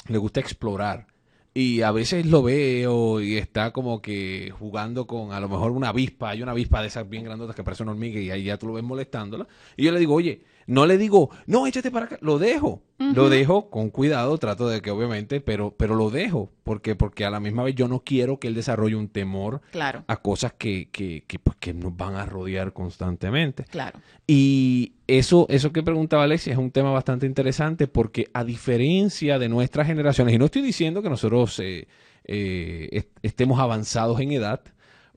[0.09, 1.07] le gusta explorar.
[1.55, 5.89] Y a veces lo veo y está como que jugando con a lo mejor una
[5.89, 6.31] avispa.
[6.31, 8.69] Hay una avispa de esas bien grandotas que parece una hormiga y ahí ya tú
[8.69, 9.49] lo ves molestándola.
[9.77, 12.19] Y yo le digo, oye, no le digo, no, échate para acá.
[12.21, 12.83] Lo dejo.
[12.99, 14.39] Lo dejo con cuidado.
[14.39, 16.53] Trato de que obviamente, pero, pero lo dejo.
[16.63, 20.05] Porque, porque a la misma vez yo no quiero que él desarrolle un temor Claro,
[20.07, 23.65] a cosas que, que, que, pues, que nos van a rodear constantemente.
[23.65, 23.99] claro.
[24.27, 29.49] Y eso, eso que preguntaba Alexia es un tema bastante interesante porque a diferencia de
[29.49, 31.89] nuestras generaciones, y no estoy diciendo que nosotros eh,
[32.25, 34.61] eh, est- estemos avanzados en edad,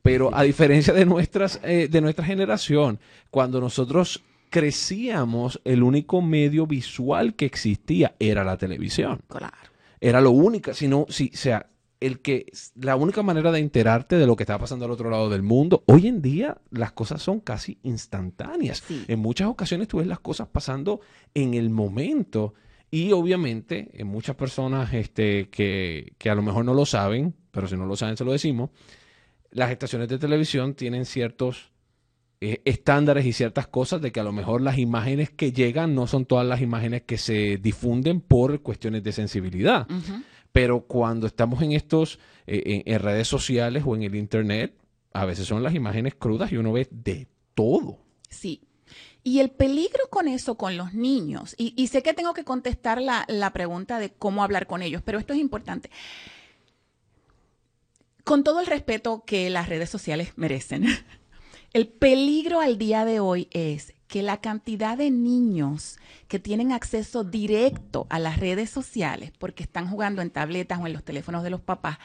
[0.02, 6.68] pero a diferencia de, nuestras, eh, de nuestra generación, cuando nosotros crecíamos, el único medio
[6.68, 9.56] visual que existía era la televisión Claro.
[10.00, 11.66] era lo único, sino, si, o sea,
[12.02, 15.30] el que, la única manera de enterarte de lo que está pasando al otro lado
[15.30, 18.84] del mundo, hoy en día las cosas son casi instantáneas.
[18.86, 19.06] Sí.
[19.08, 21.00] En muchas ocasiones tú ves las cosas pasando
[21.34, 22.54] en el momento
[22.90, 27.68] y obviamente en muchas personas este, que, que a lo mejor no lo saben, pero
[27.68, 28.72] si no lo saben se lo decimos,
[29.52, 31.71] las estaciones de televisión tienen ciertos
[32.42, 36.08] eh, estándares y ciertas cosas de que a lo mejor las imágenes que llegan no
[36.08, 39.88] son todas las imágenes que se difunden por cuestiones de sensibilidad.
[40.52, 44.76] Pero cuando estamos en estos, eh, en, en redes sociales o en el internet,
[45.14, 48.00] a veces son las imágenes crudas y uno ve de todo.
[48.28, 48.62] Sí.
[49.24, 53.00] Y el peligro con eso, con los niños, y, y sé que tengo que contestar
[53.00, 55.92] la, la pregunta de cómo hablar con ellos, pero esto es importante.
[58.24, 60.86] Con todo el respeto que las redes sociales merecen,
[61.74, 67.24] el peligro al día de hoy es que la cantidad de niños que tienen acceso
[67.24, 71.50] directo a las redes sociales porque están jugando en tabletas o en los teléfonos de
[71.50, 71.98] los papás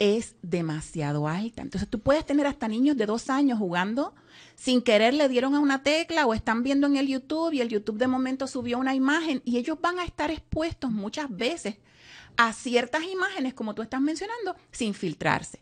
[0.00, 1.62] es demasiado alta.
[1.62, 4.16] Entonces tú puedes tener hasta niños de dos años jugando
[4.56, 7.68] sin querer le dieron a una tecla o están viendo en el YouTube y el
[7.68, 11.76] YouTube de momento subió una imagen y ellos van a estar expuestos muchas veces
[12.36, 15.60] a ciertas imágenes como tú estás mencionando sin filtrarse.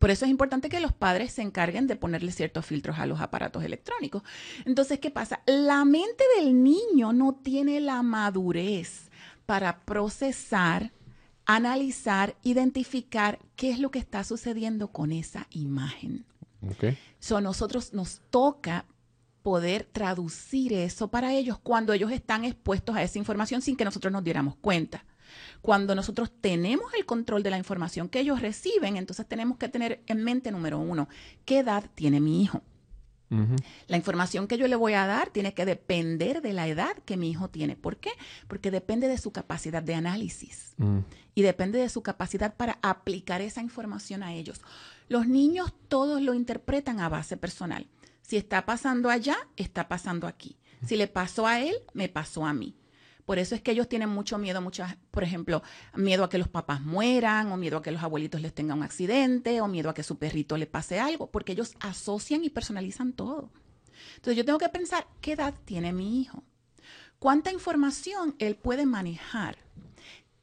[0.00, 3.20] Por eso es importante que los padres se encarguen de ponerle ciertos filtros a los
[3.20, 4.22] aparatos electrónicos.
[4.64, 5.42] Entonces, ¿qué pasa?
[5.44, 9.10] La mente del niño no tiene la madurez
[9.44, 10.90] para procesar,
[11.44, 16.24] analizar, identificar qué es lo que está sucediendo con esa imagen.
[16.72, 16.96] Okay.
[17.18, 18.86] So, a nosotros nos toca
[19.42, 24.10] poder traducir eso para ellos cuando ellos están expuestos a esa información sin que nosotros
[24.10, 25.04] nos diéramos cuenta.
[25.62, 30.02] Cuando nosotros tenemos el control de la información que ellos reciben, entonces tenemos que tener
[30.06, 31.08] en mente, número uno,
[31.44, 32.62] ¿qué edad tiene mi hijo?
[33.86, 37.16] La información que yo le voy a dar tiene que depender de la edad que
[37.16, 37.76] mi hijo tiene.
[37.76, 38.10] ¿Por qué?
[38.48, 40.98] Porque depende de su capacidad de análisis Mm.
[41.36, 44.60] y depende de su capacidad para aplicar esa información a ellos.
[45.08, 47.86] Los niños todos lo interpretan a base personal.
[48.22, 50.56] Si está pasando allá, está pasando aquí.
[50.84, 52.74] Si le pasó a él, me pasó a mí.
[53.30, 55.62] Por eso es que ellos tienen mucho miedo, muchas, por ejemplo,
[55.94, 58.82] miedo a que los papás mueran, o miedo a que los abuelitos les tengan un
[58.82, 63.12] accidente, o miedo a que su perrito le pase algo, porque ellos asocian y personalizan
[63.12, 63.52] todo.
[64.16, 66.42] Entonces yo tengo que pensar, ¿qué edad tiene mi hijo?
[67.20, 69.58] ¿Cuánta información él puede manejar?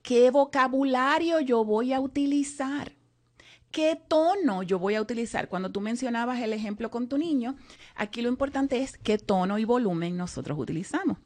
[0.01, 2.93] ¿Qué vocabulario yo voy a utilizar?
[3.69, 5.49] ¿Qué tono yo voy a utilizar?
[5.49, 7.57] Cuando tú mencionabas el ejemplo con tu niño,
[7.97, 11.17] aquí lo importante es qué tono y volumen nosotros utilizamos.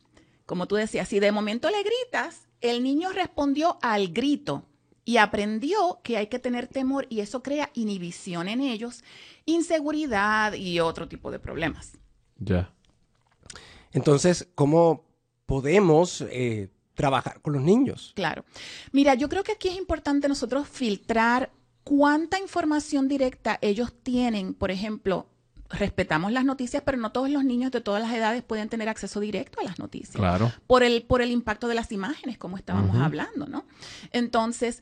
[0.45, 4.65] Como tú decías, si de momento le gritas, el niño respondió al grito
[5.05, 9.03] y aprendió que hay que tener temor y eso crea inhibición en ellos,
[9.45, 11.93] inseguridad y otro tipo de problemas.
[12.37, 12.73] Ya.
[13.91, 15.05] Entonces, ¿cómo
[15.45, 18.13] podemos eh, trabajar con los niños?
[18.15, 18.45] Claro.
[18.91, 21.51] Mira, yo creo que aquí es importante nosotros filtrar
[21.83, 24.53] cuánta información directa ellos tienen.
[24.53, 25.27] Por ejemplo,
[25.73, 29.19] respetamos las noticias, pero no todos los niños de todas las edades pueden tener acceso
[29.19, 30.15] directo a las noticias.
[30.15, 30.51] Claro.
[30.67, 33.65] Por el, por el impacto de las imágenes, como estábamos hablando, ¿no?
[34.11, 34.81] Entonces,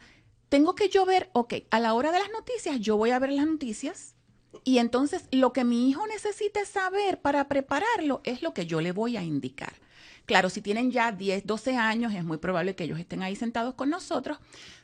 [0.49, 3.31] tengo que yo ver, ok, a la hora de las noticias, yo voy a ver
[3.31, 4.15] las noticias.
[4.63, 8.91] Y entonces lo que mi hijo necesite saber para prepararlo es lo que yo le
[8.91, 9.73] voy a indicar.
[10.25, 13.73] Claro, si tienen ya 10, 12 años, es muy probable que ellos estén ahí sentados
[13.73, 14.37] con nosotros.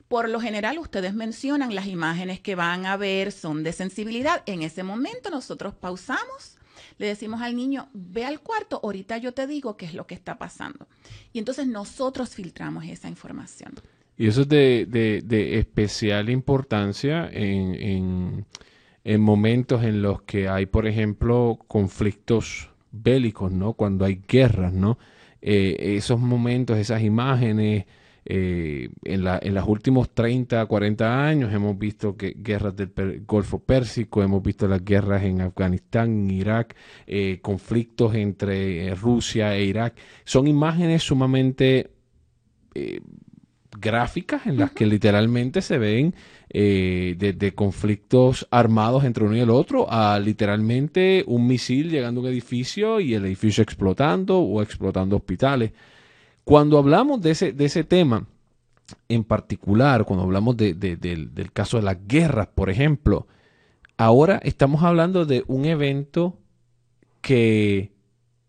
[0.08, 4.44] Por lo general, ustedes mencionan las imágenes que van a ver son de sensibilidad.
[4.46, 6.58] En ese momento nosotros pausamos,
[7.00, 10.14] le decimos al niño, ve al cuarto, ahorita yo te digo qué es lo que
[10.16, 10.88] está pasando.
[11.34, 13.74] Y entonces nosotros filtramos esa información.
[14.18, 18.46] Y eso es de, de- de especial importancia en, en-
[19.04, 23.74] en momentos en los que hay, por ejemplo, conflictos bélicos, ¿no?
[23.74, 24.98] Cuando hay guerras, ¿no?
[25.42, 27.86] Eh, esos momentos, esas imágenes,
[28.28, 33.60] eh, en, la, en los últimos 30, 40 años hemos visto que guerras del Golfo
[33.60, 39.66] Pérsico, hemos visto las guerras en Afganistán, en Irak, eh, conflictos entre eh, Rusia e
[39.66, 39.96] Irak.
[40.24, 41.92] Son imágenes sumamente
[42.74, 43.00] eh,
[43.80, 46.16] gráficas en las que literalmente se ven
[46.50, 52.22] eh, de, de conflictos armados entre uno y el otro a literalmente un misil llegando
[52.22, 55.72] a un edificio y el edificio explotando o explotando hospitales.
[56.46, 58.28] Cuando hablamos de ese, de ese tema
[59.10, 63.28] en particular, cuando hablamos de- de- del, del caso de las guerras, por ejemplo,
[63.98, 66.38] ahora estamos hablando de un evento
[67.22, 67.92] que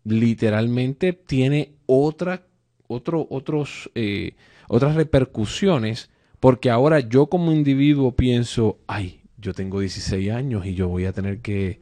[0.03, 2.43] literalmente tiene otra,
[2.87, 4.35] otro, otros, eh,
[4.67, 10.87] otras repercusiones, porque ahora yo como individuo pienso, ay, yo tengo 16 años y yo
[10.87, 11.81] voy a tener que,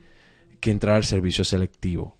[0.59, 2.15] que entrar al servicio selectivo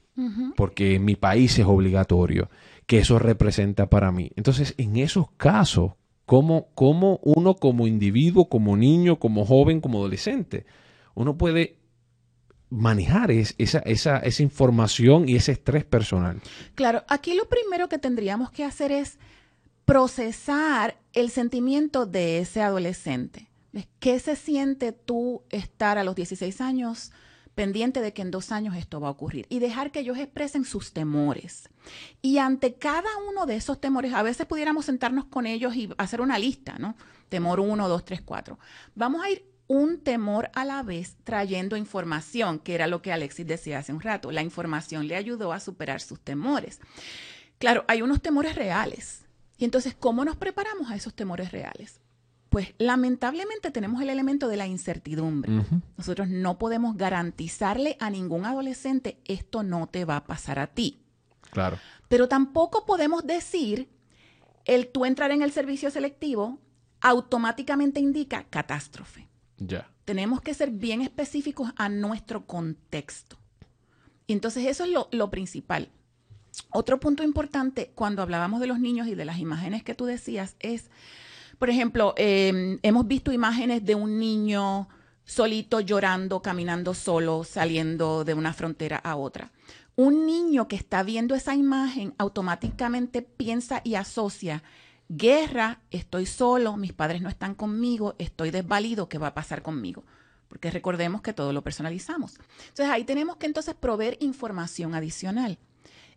[0.56, 2.50] porque en mi país es obligatorio,
[2.86, 4.32] que eso representa para mí.
[4.36, 5.94] Entonces, en esos casos,
[6.26, 10.66] ¿cómo, cómo uno como individuo, como niño, como joven, como adolescente,
[11.16, 11.78] uno puede
[12.70, 16.42] manejar es- esa, esa, esa información y ese estrés personal?
[16.76, 19.18] Claro, aquí lo primero que tendríamos que hacer es
[19.86, 23.48] procesar el sentimiento de ese adolescente.
[24.00, 27.12] ¿Qué se siente tú estar a los 16 años
[27.56, 29.48] pendiente de que en dos años esto va a ocurrir?
[29.50, 31.70] Y dejar que ellos expresen sus temores.
[32.22, 36.22] Y ante cada uno de esos temores, a veces pudiéramos sentarnos con ellos y hacer
[36.22, 36.96] una lista, ¿no?
[37.30, 38.60] Temor 1, 2, 3, 4.
[38.94, 43.48] Vamos a ir un temor a la vez trayendo información, que era lo que Alexis
[43.48, 44.32] decía hace un rato.
[44.32, 46.80] La información le ayudó a superar sus temores.
[47.58, 49.26] Claro, hay unos temores reales.
[49.58, 52.02] Y entonces, ¿cómo nos preparamos a esos temores reales?
[52.56, 55.52] Pues lamentablemente tenemos el elemento de la incertidumbre.
[55.98, 61.02] Nosotros no podemos garantizarle a ningún adolescente esto no te va a pasar a ti.
[61.52, 61.78] Claro.
[62.08, 63.90] Pero tampoco podemos decir
[64.64, 66.58] el tú entrar en el servicio selectivo
[67.02, 69.28] automáticamente indica catástrofe.
[69.58, 69.90] Ya.
[70.06, 73.38] Tenemos que ser bien específicos a nuestro contexto.
[74.28, 75.90] Y entonces eso es lo, lo principal.
[76.70, 80.56] Otro punto importante cuando hablábamos de los niños y de las imágenes que tú decías
[80.62, 80.90] es,
[81.58, 84.88] por ejemplo, eh, hemos visto imágenes de un niño
[85.24, 89.52] solito llorando, caminando solo, saliendo de una frontera a otra.
[89.96, 94.64] Un niño que está viendo esa imagen automáticamente piensa y asocia
[95.08, 100.04] guerra, estoy solo, mis padres no están conmigo, estoy desvalido, ¿qué va a pasar conmigo?
[100.48, 102.40] Porque recordemos que todo lo personalizamos.
[102.70, 105.58] Entonces ahí tenemos que entonces proveer información adicional.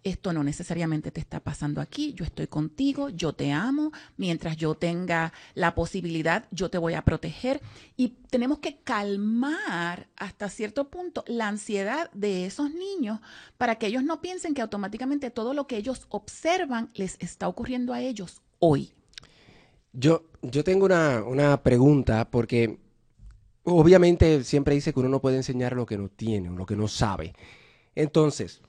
[0.04, 4.74] Esto no necesariamente te está pasando aquí, yo estoy contigo, yo te amo, mientras yo
[4.74, 7.60] tenga la posibilidad, yo te voy a proteger.
[7.96, 13.20] Y tenemos que calmar hasta cierto punto la ansiedad de esos niños
[13.56, 17.92] para que ellos no piensen que automáticamente todo lo que ellos observan les está ocurriendo
[17.92, 18.92] a ellos hoy.
[19.92, 22.78] Yo, yo tengo una, una pregunta porque
[23.64, 26.76] obviamente siempre dice que uno no puede enseñar lo que no tiene o lo que
[26.76, 27.34] no sabe.
[27.94, 28.62] Entonces,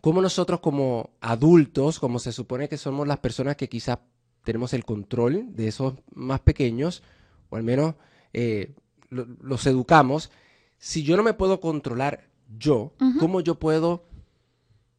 [0.00, 3.98] ¿cómo nosotros como adultos, como se supone que somos las personas que quizás
[4.44, 7.02] tenemos el control de esos más pequeños,
[7.50, 7.94] o al menos
[8.32, 8.74] eh,
[9.10, 10.30] lo- los educamos,
[10.78, 12.28] si yo no me puedo controlar
[12.58, 12.92] yo.
[13.20, 14.04] ¿cómo yo puedo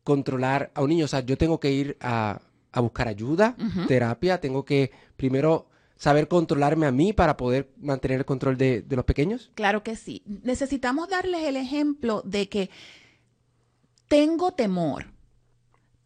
[0.03, 1.05] controlar a un niño?
[1.05, 2.41] O sea, yo tengo que ir a,
[2.71, 3.55] a buscar ayuda,
[3.87, 8.95] terapia, tengo que primero saber controlarme a mí para poder mantener el control de, de
[8.95, 9.51] los pequeños.
[9.55, 10.23] Claro que sí.
[10.43, 12.69] Necesitamos darles el ejemplo de que
[14.09, 15.05] tengo temor,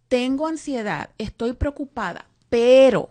[0.09, 3.09] tengo ansiedad, estoy preocupada, pero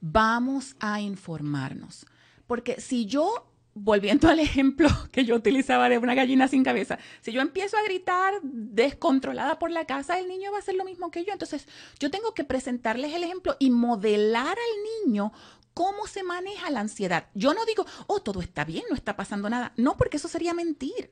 [0.00, 2.06] vamos a informarnos.
[2.46, 7.32] Porque si yo, volviendo al ejemplo que yo utilizaba de una gallina sin cabeza, si
[7.32, 11.10] yo empiezo a gritar descontrolada por la casa, el niño va a hacer lo mismo
[11.10, 11.32] que yo.
[11.32, 11.66] Entonces,
[11.98, 15.32] yo tengo que presentarles el ejemplo y modelar al niño
[15.74, 17.26] cómo se maneja la ansiedad.
[17.34, 19.72] Yo no digo, oh, todo está bien, no está pasando nada.
[19.76, 21.10] No, porque eso sería mentir.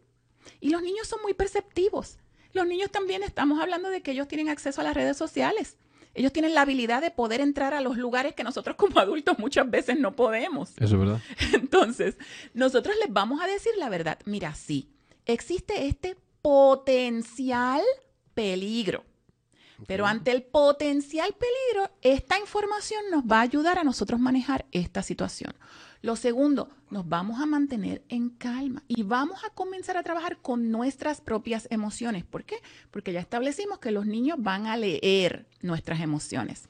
[0.60, 2.18] Y los niños son muy perceptivos.
[2.52, 5.76] Los niños también estamos hablando de que ellos tienen acceso a las redes sociales.
[6.14, 9.70] Ellos tienen la habilidad de poder entrar a los lugares que nosotros como adultos muchas
[9.70, 10.70] veces no podemos.
[10.76, 11.20] Eso es verdad.
[11.52, 12.16] Entonces,
[12.52, 14.18] nosotros les vamos a decir la verdad.
[14.24, 14.90] Mira, sí,
[15.26, 17.82] existe este potencial
[18.34, 19.04] peligro.
[19.86, 25.02] Pero ante el potencial peligro, esta información nos va a ayudar a nosotros manejar esta
[25.02, 25.54] situación.
[26.02, 30.70] Lo segundo, nos vamos a mantener en calma y vamos a comenzar a trabajar con
[30.70, 32.24] nuestras propias emociones.
[32.24, 32.56] ¿Por qué?
[32.90, 36.68] Porque ya establecimos que los niños van a leer nuestras emociones.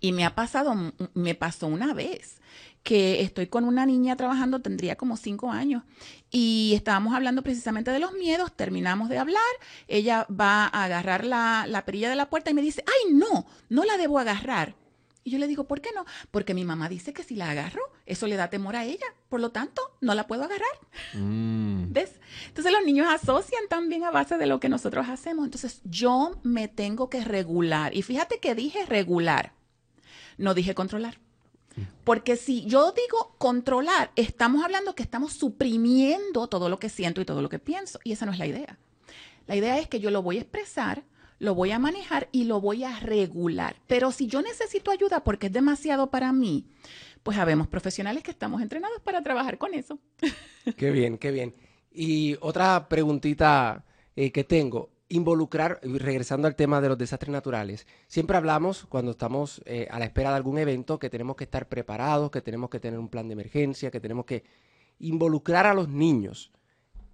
[0.00, 0.74] Y me ha pasado,
[1.14, 2.40] me pasó una vez
[2.82, 5.82] que estoy con una niña trabajando, tendría como cinco años,
[6.30, 9.42] y estábamos hablando precisamente de los miedos, terminamos de hablar,
[9.86, 13.46] ella va a agarrar la, la perilla de la puerta y me dice, ay, no,
[13.68, 14.74] no la debo agarrar.
[15.22, 16.04] Y yo le digo, ¿por qué no?
[16.30, 19.06] Porque mi mamá dice que si la agarro, eso le da temor a ella.
[19.28, 20.68] Por lo tanto, no la puedo agarrar.
[21.14, 21.92] Mm.
[21.92, 22.20] ¿Ves?
[22.48, 25.44] Entonces los niños asocian también a base de lo que nosotros hacemos.
[25.44, 27.94] Entonces yo me tengo que regular.
[27.94, 29.52] Y fíjate que dije regular,
[30.38, 31.18] no dije controlar.
[32.04, 37.24] Porque si yo digo controlar, estamos hablando que estamos suprimiendo todo lo que siento y
[37.24, 38.00] todo lo que pienso.
[38.04, 38.78] Y esa no es la idea.
[39.46, 41.04] La idea es que yo lo voy a expresar,
[41.40, 43.74] lo voy a manejar y lo voy a regular.
[43.88, 46.66] Pero si yo necesito ayuda porque es demasiado para mí,
[47.22, 49.98] pues habemos profesionales que estamos entrenados para trabajar con eso.
[50.76, 51.54] Qué bien, qué bien.
[51.90, 53.84] Y otra preguntita
[54.14, 59.62] eh, que tengo, involucrar, regresando al tema de los desastres naturales, siempre hablamos cuando estamos
[59.64, 62.78] eh, a la espera de algún evento que tenemos que estar preparados, que tenemos que
[62.78, 64.44] tener un plan de emergencia, que tenemos que
[64.98, 66.52] involucrar a los niños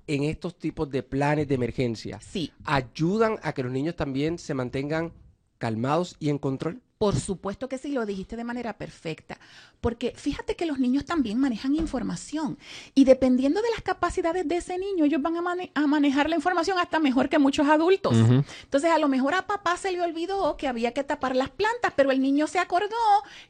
[0.07, 2.21] en estos tipos de planes de emergencia.
[2.21, 5.13] Sí, ¿Ayudan a que los niños también se mantengan
[5.59, 6.83] calmados y en control?
[6.99, 9.39] Por supuesto que sí, lo dijiste de manera perfecta,
[9.83, 12.59] porque fíjate que los niños también manejan información
[12.95, 16.37] y dependiendo de las capacidades de ese niño, ellos van a, mane- a manejar la
[16.37, 18.15] información hasta mejor que muchos adultos.
[18.63, 21.93] Entonces, a lo mejor a papá se le olvidó que había que tapar las plantas,
[21.95, 22.97] pero el niño se acordó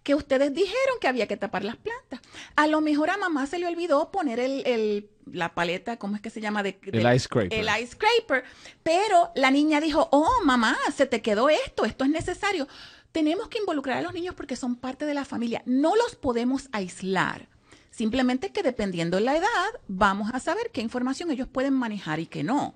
[0.02, 2.20] que ustedes dijeron que había que tapar las plantas.
[2.56, 6.22] A lo mejor a mamá se le olvidó poner el, el- la paleta, ¿cómo es
[6.22, 6.62] que se llama?
[6.62, 7.58] De, El ice scraper.
[7.58, 8.44] El ice scraper.
[8.84, 12.68] Pero la niña dijo, oh, mamá, se te quedó esto, esto es necesario.
[13.16, 15.62] Tenemos que involucrar a los niños porque son parte de la familia.
[15.64, 17.48] No los podemos aislar.
[17.88, 22.26] Simplemente que dependiendo de la edad, vamos a saber qué información ellos pueden manejar y
[22.26, 22.74] qué no.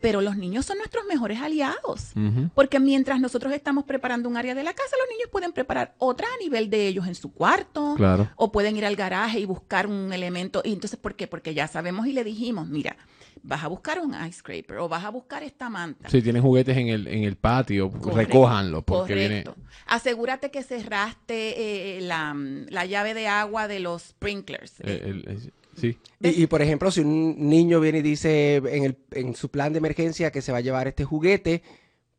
[0.00, 2.12] Pero los niños son nuestros mejores aliados.
[2.54, 6.26] Porque mientras nosotros estamos preparando un área de la casa, los niños pueden preparar otra
[6.26, 7.92] a nivel de ellos en su cuarto.
[7.98, 8.30] Claro.
[8.36, 10.62] O pueden ir al garaje y buscar un elemento.
[10.64, 11.26] Y entonces, ¿por qué?
[11.26, 12.96] Porque ya sabemos y le dijimos, mira,
[13.42, 16.08] vas a buscar un ice scraper o vas a buscar esta manta.
[16.08, 19.44] Si tienen juguetes en el, en el patio, Correcto, recójanlo porque viene...
[19.44, 19.62] Correcto.
[19.86, 24.80] Asegúrate que cerraste eh, la, la llave de agua de los sprinklers.
[24.80, 25.98] el- el- sí.
[26.20, 29.72] Y, y, por ejemplo, si un niño viene y dice en, el, en su plan
[29.72, 31.62] de emergencia que se va a llevar este juguete,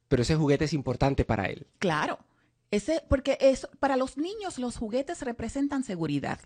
[0.07, 1.65] pero ese juguete es importante para él.
[1.79, 2.19] Claro.
[2.71, 6.39] Ese, porque es, para los niños los juguetes representan seguridad.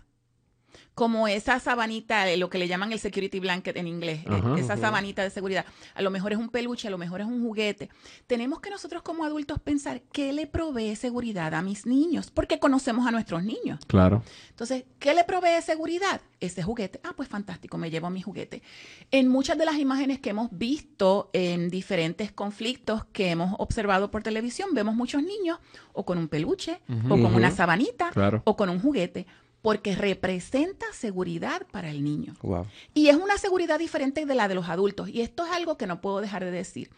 [0.94, 4.58] Como esa sabanita, lo que le llaman el security blanket en inglés, eh, Ajá.
[4.58, 5.64] esa sabanita de seguridad.
[5.94, 7.88] A lo mejor es un peluche, a lo mejor es un juguete.
[8.26, 13.06] Tenemos que nosotros como adultos pensar qué le provee seguridad a mis niños, porque conocemos
[13.06, 13.78] a nuestros niños.
[13.86, 14.22] Claro.
[14.50, 16.20] Entonces, ¿qué le provee seguridad?
[16.40, 17.00] Ese juguete.
[17.04, 18.62] Ah, pues fantástico, me llevo mi juguete.
[19.10, 24.22] En muchas de las imágenes que hemos visto en diferentes conflictos que hemos observado por
[24.22, 25.58] televisión, vemos muchos niños
[25.92, 28.42] o con un peluche, o con una sabanita, Claro.
[28.44, 29.26] o con un juguete,
[29.60, 32.34] porque representa seguridad para el niño.
[32.42, 32.66] Wow.
[32.94, 35.08] Y es una seguridad diferente de la de los adultos.
[35.08, 36.90] Y esto es algo que no puedo dejar de decir.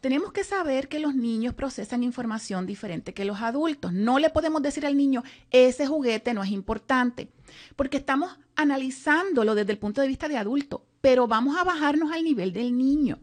[0.00, 3.92] Tenemos que saber que los niños procesan información diferente que los adultos.
[3.92, 7.28] No le podemos decir al niño, ese juguete no es importante,
[7.76, 12.24] porque estamos analizándolo desde el punto de vista de adulto, pero vamos a bajarnos al
[12.24, 13.18] nivel del niño,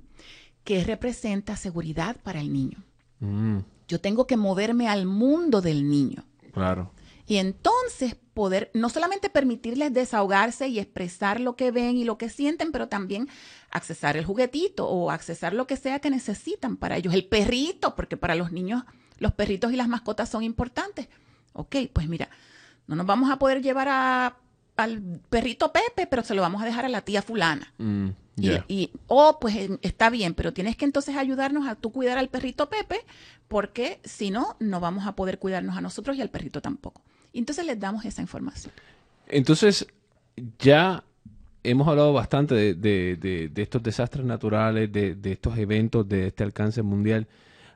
[0.63, 2.83] que representa seguridad para el niño.
[3.19, 6.23] Mm, Yo tengo que moverme al mundo del niño.
[6.53, 6.91] claro.
[7.27, 12.29] Y entonces poder no solamente permitirles desahogarse y expresar lo que ven y lo que
[12.29, 13.27] sienten, pero también
[13.71, 17.13] accesar el juguetito o accesar lo que sea que necesitan para ellos.
[17.15, 18.83] El perrito, porque para los niños
[19.17, 21.07] los perritos y las mascotas son importantes.
[21.53, 22.29] Ok, pues mira,
[22.85, 24.37] no nos vamos a poder llevar a-
[24.75, 27.73] al perrito Pepe, pero se lo vamos a dejar a la tía fulana.
[27.77, 28.09] Mm,
[28.67, 28.73] Y-.
[28.83, 32.27] Y, oh, pues eh, está bien, pero tienes que entonces ayudarnos a tú cuidar al
[32.27, 32.99] perrito Pepe,
[33.47, 37.01] porque si no, no vamos a poder cuidarnos a nosotros y al perrito tampoco.
[37.35, 38.73] Y entonces les damos esa información.
[39.27, 39.85] Entonces,
[40.57, 41.03] ya
[41.63, 46.81] hemos hablado bastante de, de- de- estos desastres naturales, de, estos eventos de este alcance
[46.81, 47.27] mundial.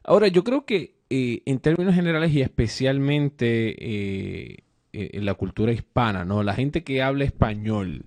[0.06, 4.60] Ahora, yo creo que eh, en términos generales y especialmente eh,
[4.94, 6.42] eh, en la cultura hispana, ¿no?
[6.42, 8.06] La gente que habla español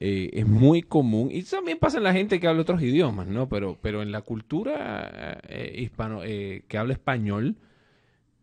[0.00, 3.48] es muy común, y también pasa en la gente que habla otros idiomas, ¿no?
[3.48, 5.40] Pero, pero en la cultura
[5.76, 7.54] hispano, que habla español,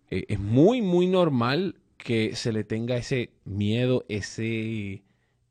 [0.10, 5.04] es muy, muy normal que se le tenga ese miedo, ese,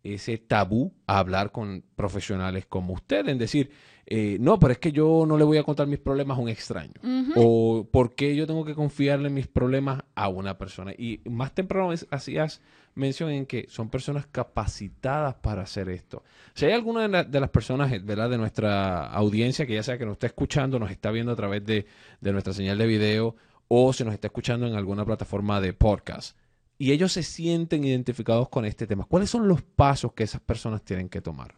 [0.03, 3.71] ese tabú a hablar con profesionales como usted, en decir,
[4.07, 6.49] eh, no, pero es que yo no le voy a contar mis problemas a un
[6.49, 6.95] extraño.
[7.37, 10.93] O por qué yo tengo que confiarle mis problemas a una persona.
[10.97, 12.63] Y más temprano hacías
[12.95, 16.25] mención en que son personas capacitadas para hacer esto.
[16.55, 18.31] Si hay alguna de, la- de las personas eh, ¿verdad?
[18.31, 21.65] de nuestra audiencia que ya sea que nos está escuchando, nos está viendo a través
[21.67, 21.85] de,
[22.21, 23.37] de nuestra señal de video
[23.69, 26.37] o se nos está escuchando en alguna plataforma de podcast
[26.79, 30.83] y ellos se sienten identificados con este tema, ¿cuáles son los pasos que esas personas
[30.83, 31.55] tienen que tomar?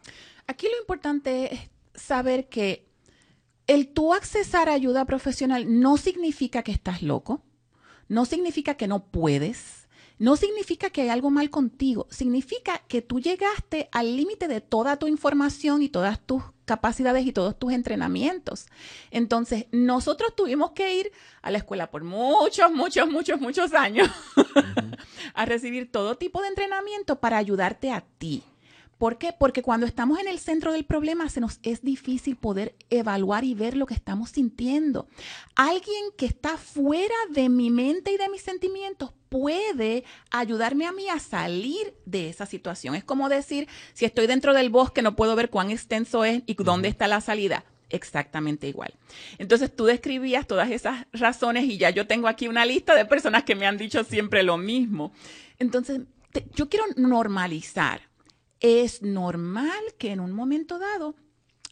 [0.47, 2.89] Aquí lo importante es saber que
[3.67, 7.43] el tú accesar a ayuda profesional no significa que estás loco,
[8.07, 9.87] no significa que no puedes,
[10.17, 14.97] no significa que hay algo mal contigo, significa que tú llegaste al límite de toda
[14.97, 18.67] tu información y todas tus capacidades y todos tus entrenamientos.
[19.11, 21.11] Entonces, nosotros tuvimos que ir
[21.41, 24.09] a la escuela por muchos, muchos, muchos, muchos años
[25.33, 28.41] a recibir todo tipo de entrenamiento para ayudarte a ti.
[29.01, 29.33] ¿Por qué?
[29.33, 33.55] Porque cuando estamos en el centro del problema se nos es difícil poder evaluar y
[33.55, 35.07] ver lo que estamos sintiendo.
[35.55, 41.09] Alguien que está fuera de mi mente y de mis sentimientos puede ayudarme a mí
[41.09, 42.93] a salir de esa situación.
[42.93, 46.53] Es como decir, si estoy dentro del bosque no puedo ver cuán extenso es y
[46.53, 48.93] dónde está la salida exactamente igual.
[49.39, 53.45] Entonces tú describías todas esas razones y ya yo tengo aquí una lista de personas
[53.45, 55.11] que me han dicho siempre lo mismo.
[55.57, 56.01] Entonces,
[56.55, 58.10] yo quiero normalizar
[58.61, 61.15] es normal que en un momento dado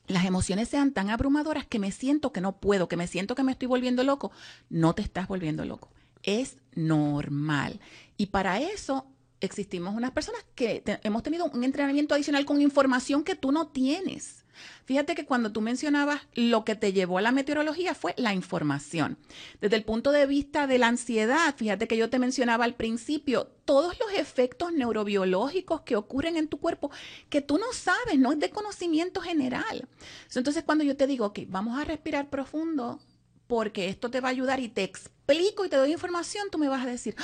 [0.08, 3.44] las emociones sean tan abrumadoras que me siento que no puedo, que me siento que
[3.44, 4.32] me estoy volviendo loco.
[4.70, 5.92] No te estás volviendo loco.
[6.24, 7.80] Es normal.
[8.18, 9.06] Y para eso
[9.40, 14.46] existimos unas personas que hemos tenido un entrenamiento adicional con información que tú no tienes.
[14.86, 19.18] Fíjate que cuando tú mencionabas lo que te llevó a la meteorología fue la información.
[19.62, 23.52] Desde el punto de vista de la ansiedad, fíjate que yo te mencionaba al principio
[23.66, 26.92] todos los efectos neurobiológicos que ocurren en tu cuerpo
[27.30, 29.88] que tú no sabes, no es de conocimiento general.
[30.34, 33.00] Entonces cuando yo te digo, ok, vamos a respirar profundo
[33.48, 36.70] porque esto te va a ayudar y te explico y te doy información, tú me
[36.70, 37.16] vas a decir,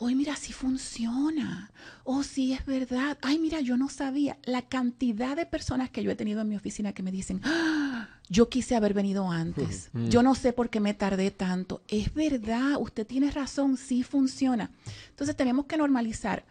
[0.00, 1.70] ¡Ay, mira, sí funciona.
[2.04, 3.18] Oh, sí, es verdad.
[3.22, 4.38] Ay, mira, yo no sabía.
[4.44, 8.08] La cantidad de personas que yo he tenido en mi oficina que me dicen, ¡Ah!
[8.28, 9.90] yo quise haber venido antes.
[10.02, 10.08] Mm.
[10.08, 11.82] Yo no sé por qué me tardé tanto.
[11.86, 14.70] Es verdad, usted tiene razón, sí funciona.
[15.10, 16.46] Entonces tenemos que normalizar.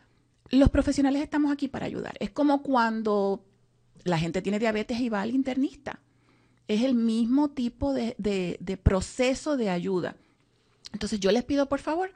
[0.52, 2.16] Los profesionales estamos aquí para ayudar.
[2.20, 3.44] Es como cuando
[4.04, 6.00] la gente tiene diabetes y va al internista.
[6.68, 10.16] Es el mismo tipo de, de proceso de ayuda.
[10.94, 12.12] Entonces yo les pido, por favor,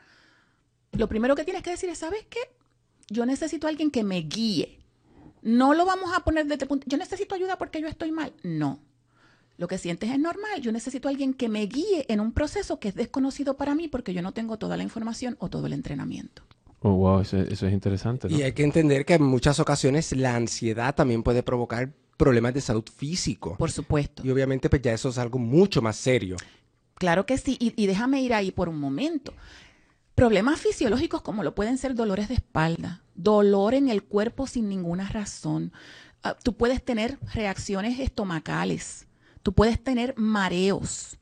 [0.97, 2.39] lo primero que tienes que decir es, ¿sabes qué?
[3.09, 4.79] Yo necesito a alguien que me guíe.
[5.41, 8.33] No lo vamos a poner desde punto, yo necesito ayuda porque yo estoy mal.
[8.43, 8.79] No.
[9.57, 10.61] Lo que sientes es normal.
[10.61, 13.87] Yo necesito a alguien que me guíe en un proceso que es desconocido para mí
[13.87, 16.43] porque yo no tengo toda la información o todo el entrenamiento.
[16.81, 18.27] Oh, wow, eso, es interesante.
[18.29, 22.61] Y hay que entender que en muchas ocasiones la ansiedad también puede provocar problemas de
[22.61, 23.55] salud físico.
[23.57, 24.23] Por supuesto.
[24.25, 26.37] Y obviamente pues ya eso es algo mucho más serio.
[26.95, 27.57] Claro que sí.
[27.59, 29.33] y déjame ir ahí por un momento.
[30.16, 35.09] Problemas fisiológicos como lo pueden ser dolores de espalda, dolor en el cuerpo sin ninguna
[35.09, 35.74] razón.
[36.24, 39.07] Ah, tú puedes tener reacciones estomacales,
[39.43, 41.18] tú puedes tener mareos,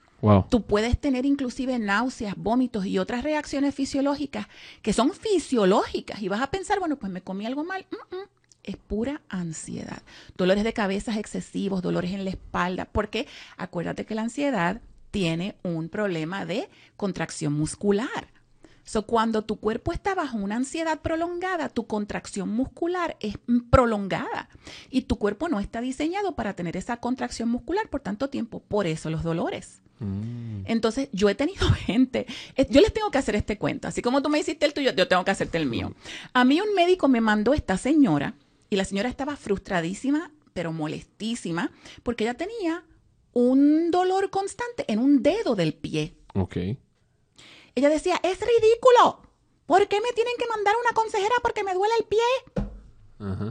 [0.49, 4.47] tú puedes tener inclusive náuseas, vómitos y otras reacciones fisiológicas
[4.83, 7.87] que son fisiológicas y vas a pensar, bueno, pues me comí algo mal.
[8.61, 10.03] es pura ansiedad.
[10.37, 13.27] Dolores de cabeza excesivos, dolores en la espalda, porque
[13.57, 18.32] acuérdate que la ansiedad tiene un problema de contracción muscular.
[18.85, 23.35] So, cuando tu cuerpo está bajo una ansiedad prolongada, tu contracción muscular es
[23.69, 24.49] prolongada
[24.89, 28.59] y tu cuerpo no está diseñado para tener esa contracción muscular por tanto tiempo.
[28.59, 29.81] Por eso los dolores.
[29.99, 30.63] Mm.
[30.65, 32.25] Entonces, yo he tenido gente,
[32.55, 34.91] eh, yo les tengo que hacer este cuento, así como tú me hiciste el tuyo,
[34.93, 35.93] yo tengo que hacerte el mío.
[36.33, 38.35] A mí un médico me mandó esta señora
[38.69, 41.71] y la señora estaba frustradísima, pero molestísima,
[42.03, 42.83] porque ella tenía
[43.31, 46.15] un dolor constante en un dedo del pie.
[46.33, 46.57] Ok.
[47.75, 49.21] Ella decía, es ridículo.
[49.65, 52.19] ¿Por qué me tienen que mandar una consejera porque me duele el pie?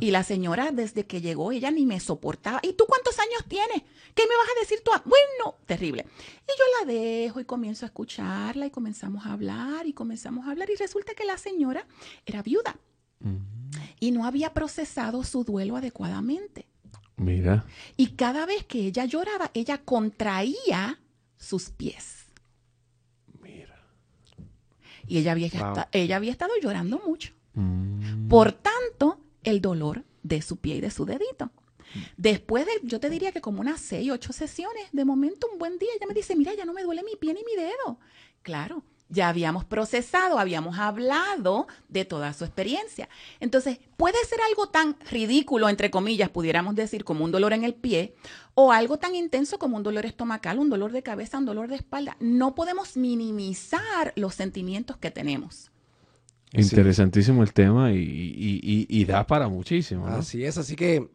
[0.00, 2.60] Y la señora, desde que llegó, ella ni me soportaba.
[2.62, 3.82] ¿Y tú cuántos años tienes?
[4.14, 4.90] ¿Qué me vas a decir tú?
[5.06, 6.06] Bueno, terrible.
[6.44, 10.50] Y yo la dejo y comienzo a escucharla y comenzamos a hablar y comenzamos a
[10.50, 10.68] hablar.
[10.68, 11.86] Y resulta que la señora
[12.26, 12.76] era viuda
[13.98, 16.66] y no había procesado su duelo adecuadamente.
[17.16, 17.64] Mira.
[17.96, 21.00] Y cada vez que ella lloraba, ella contraía
[21.36, 22.21] sus pies.
[25.12, 25.50] Y ella había,
[25.92, 27.34] ella había estado llorando mucho.
[27.52, 28.28] Mm.
[28.28, 31.50] Por tanto, el dolor de su pie y de su dedito.
[32.16, 35.78] Después de, yo te diría que como unas seis, ocho sesiones, de momento un buen
[35.78, 37.98] día ella me dice, mira, ya no me duele mi pie ni mi dedo.
[38.40, 43.08] Claro, ya habíamos procesado, habíamos hablado de toda su experiencia.
[43.40, 47.74] Entonces, puede ser algo tan ridículo, entre comillas, pudiéramos decir, como un dolor en el
[47.74, 48.14] pie,
[48.54, 51.76] o algo tan intenso como un dolor estomacal, un dolor de cabeza, un dolor de
[51.76, 52.16] espalda.
[52.20, 55.70] No podemos minimizar los sentimientos que tenemos.
[56.52, 60.06] Interesantísimo el tema y, da para muchísimo.
[60.06, 61.10] Así es, así que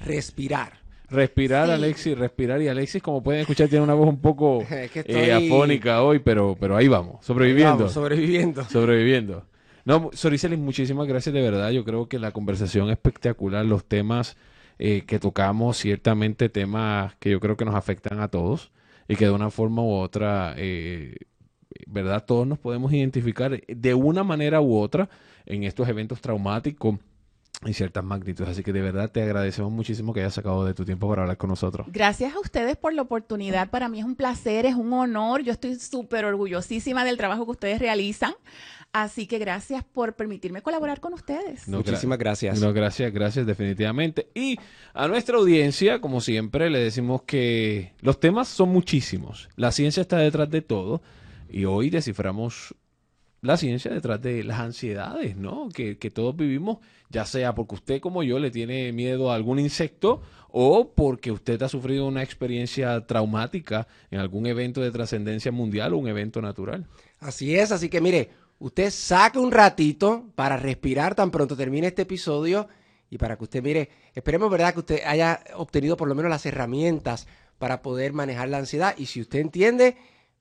[0.00, 2.60] respirar Respirar, Alexis, respirar.
[2.62, 6.76] Y Alexis, como pueden escuchar, tiene una voz un poco eh, afónica hoy, pero, pero
[6.76, 7.88] ahí vamos, sobreviviendo.
[7.88, 8.64] sobreviviendo.
[8.68, 9.46] Sobreviviendo.
[9.84, 11.70] No, Soricelis, muchísimas gracias de verdad.
[11.70, 13.64] Yo creo que la conversación es espectacular.
[13.64, 14.36] Los temas
[14.78, 18.72] eh, que tocamos, ciertamente temas que yo creo que nos afectan a todos
[19.06, 21.14] y que de una forma u otra eh,
[21.86, 22.24] ¿verdad?
[22.24, 25.08] Todos nos podemos identificar de una manera u otra
[25.44, 26.98] en estos eventos traumáticos
[27.64, 28.50] y ciertas magnitudes.
[28.50, 31.36] Así que de verdad te agradecemos muchísimo que hayas sacado de tu tiempo para hablar
[31.36, 31.86] con nosotros.
[31.90, 33.70] Gracias a ustedes por la oportunidad.
[33.70, 35.42] Para mí es un placer, es un honor.
[35.42, 38.34] Yo estoy súper orgullosísima del trabajo que ustedes realizan.
[38.92, 41.68] Así que gracias por permitirme colaborar con ustedes.
[41.68, 42.60] No, Muchísimas gracias.
[42.60, 44.28] No, gracias, gracias, definitivamente.
[44.34, 44.58] Y
[44.94, 49.48] a nuestra audiencia, como siempre, le decimos que los temas son muchísimos.
[49.56, 51.02] La ciencia está detrás de todo.
[51.50, 52.74] Y hoy desciframos
[53.42, 55.68] la ciencia detrás de las ansiedades, ¿no?
[55.68, 56.78] Que, que todos vivimos,
[57.10, 61.62] ya sea porque usted como yo le tiene miedo a algún insecto o porque usted
[61.62, 66.86] ha sufrido una experiencia traumática en algún evento de trascendencia mundial o un evento natural.
[67.20, 72.02] Así es, así que mire, usted saque un ratito para respirar tan pronto termine este
[72.02, 72.68] episodio
[73.10, 76.46] y para que usted mire, esperemos verdad que usted haya obtenido por lo menos las
[76.46, 77.26] herramientas
[77.58, 79.96] para poder manejar la ansiedad y si usted entiende,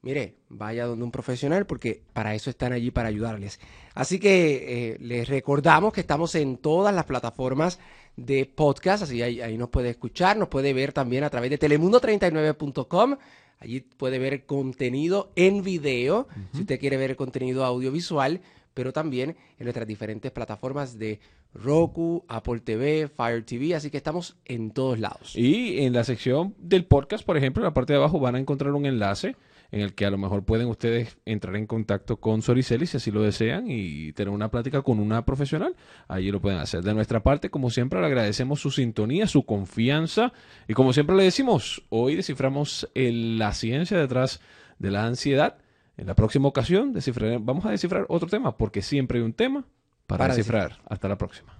[0.06, 3.60] mire, vaya donde un profesional porque para eso están allí para ayudarles.
[3.95, 7.80] Así que eh, les recordamos que estamos en todas las plataformas
[8.16, 11.60] de podcast, así ahí, ahí nos puede escuchar, nos puede ver también a través de
[11.60, 13.18] telemundo39.com.
[13.60, 18.41] Allí puede ver contenido en video, si usted quiere ver contenido audiovisual,
[18.76, 21.20] pero también en nuestras diferentes plataformas de
[21.53, 25.36] Roku, Apple TV, Fire TV, así que estamos en todos lados.
[25.36, 28.39] Y en la sección del podcast, por ejemplo, en la parte de abajo van a
[28.39, 29.36] encontrar un enlace
[29.72, 33.11] en el que a lo mejor pueden ustedes entrar en contacto con Soriceli si así
[33.11, 35.76] lo desean y tener una plática con una profesional.
[36.07, 36.82] Allí lo pueden hacer.
[36.84, 40.32] De nuestra parte, como siempre, le agradecemos su sintonía, su confianza
[40.68, 44.39] y como siempre le decimos, hoy desciframos el- la ciencia detrás
[44.80, 45.57] de la ansiedad.
[45.97, 46.93] En la próxima ocasión
[47.41, 49.66] vamos a descifrar otro tema porque siempre hay un tema
[50.07, 50.78] para, Para descifrar.
[50.88, 51.53] Hasta la próxima.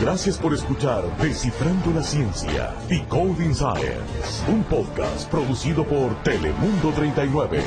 [0.00, 7.60] Gracias por escuchar Descifrando la Ciencia, Decoding Science, un podcast producido por Telemundo 39.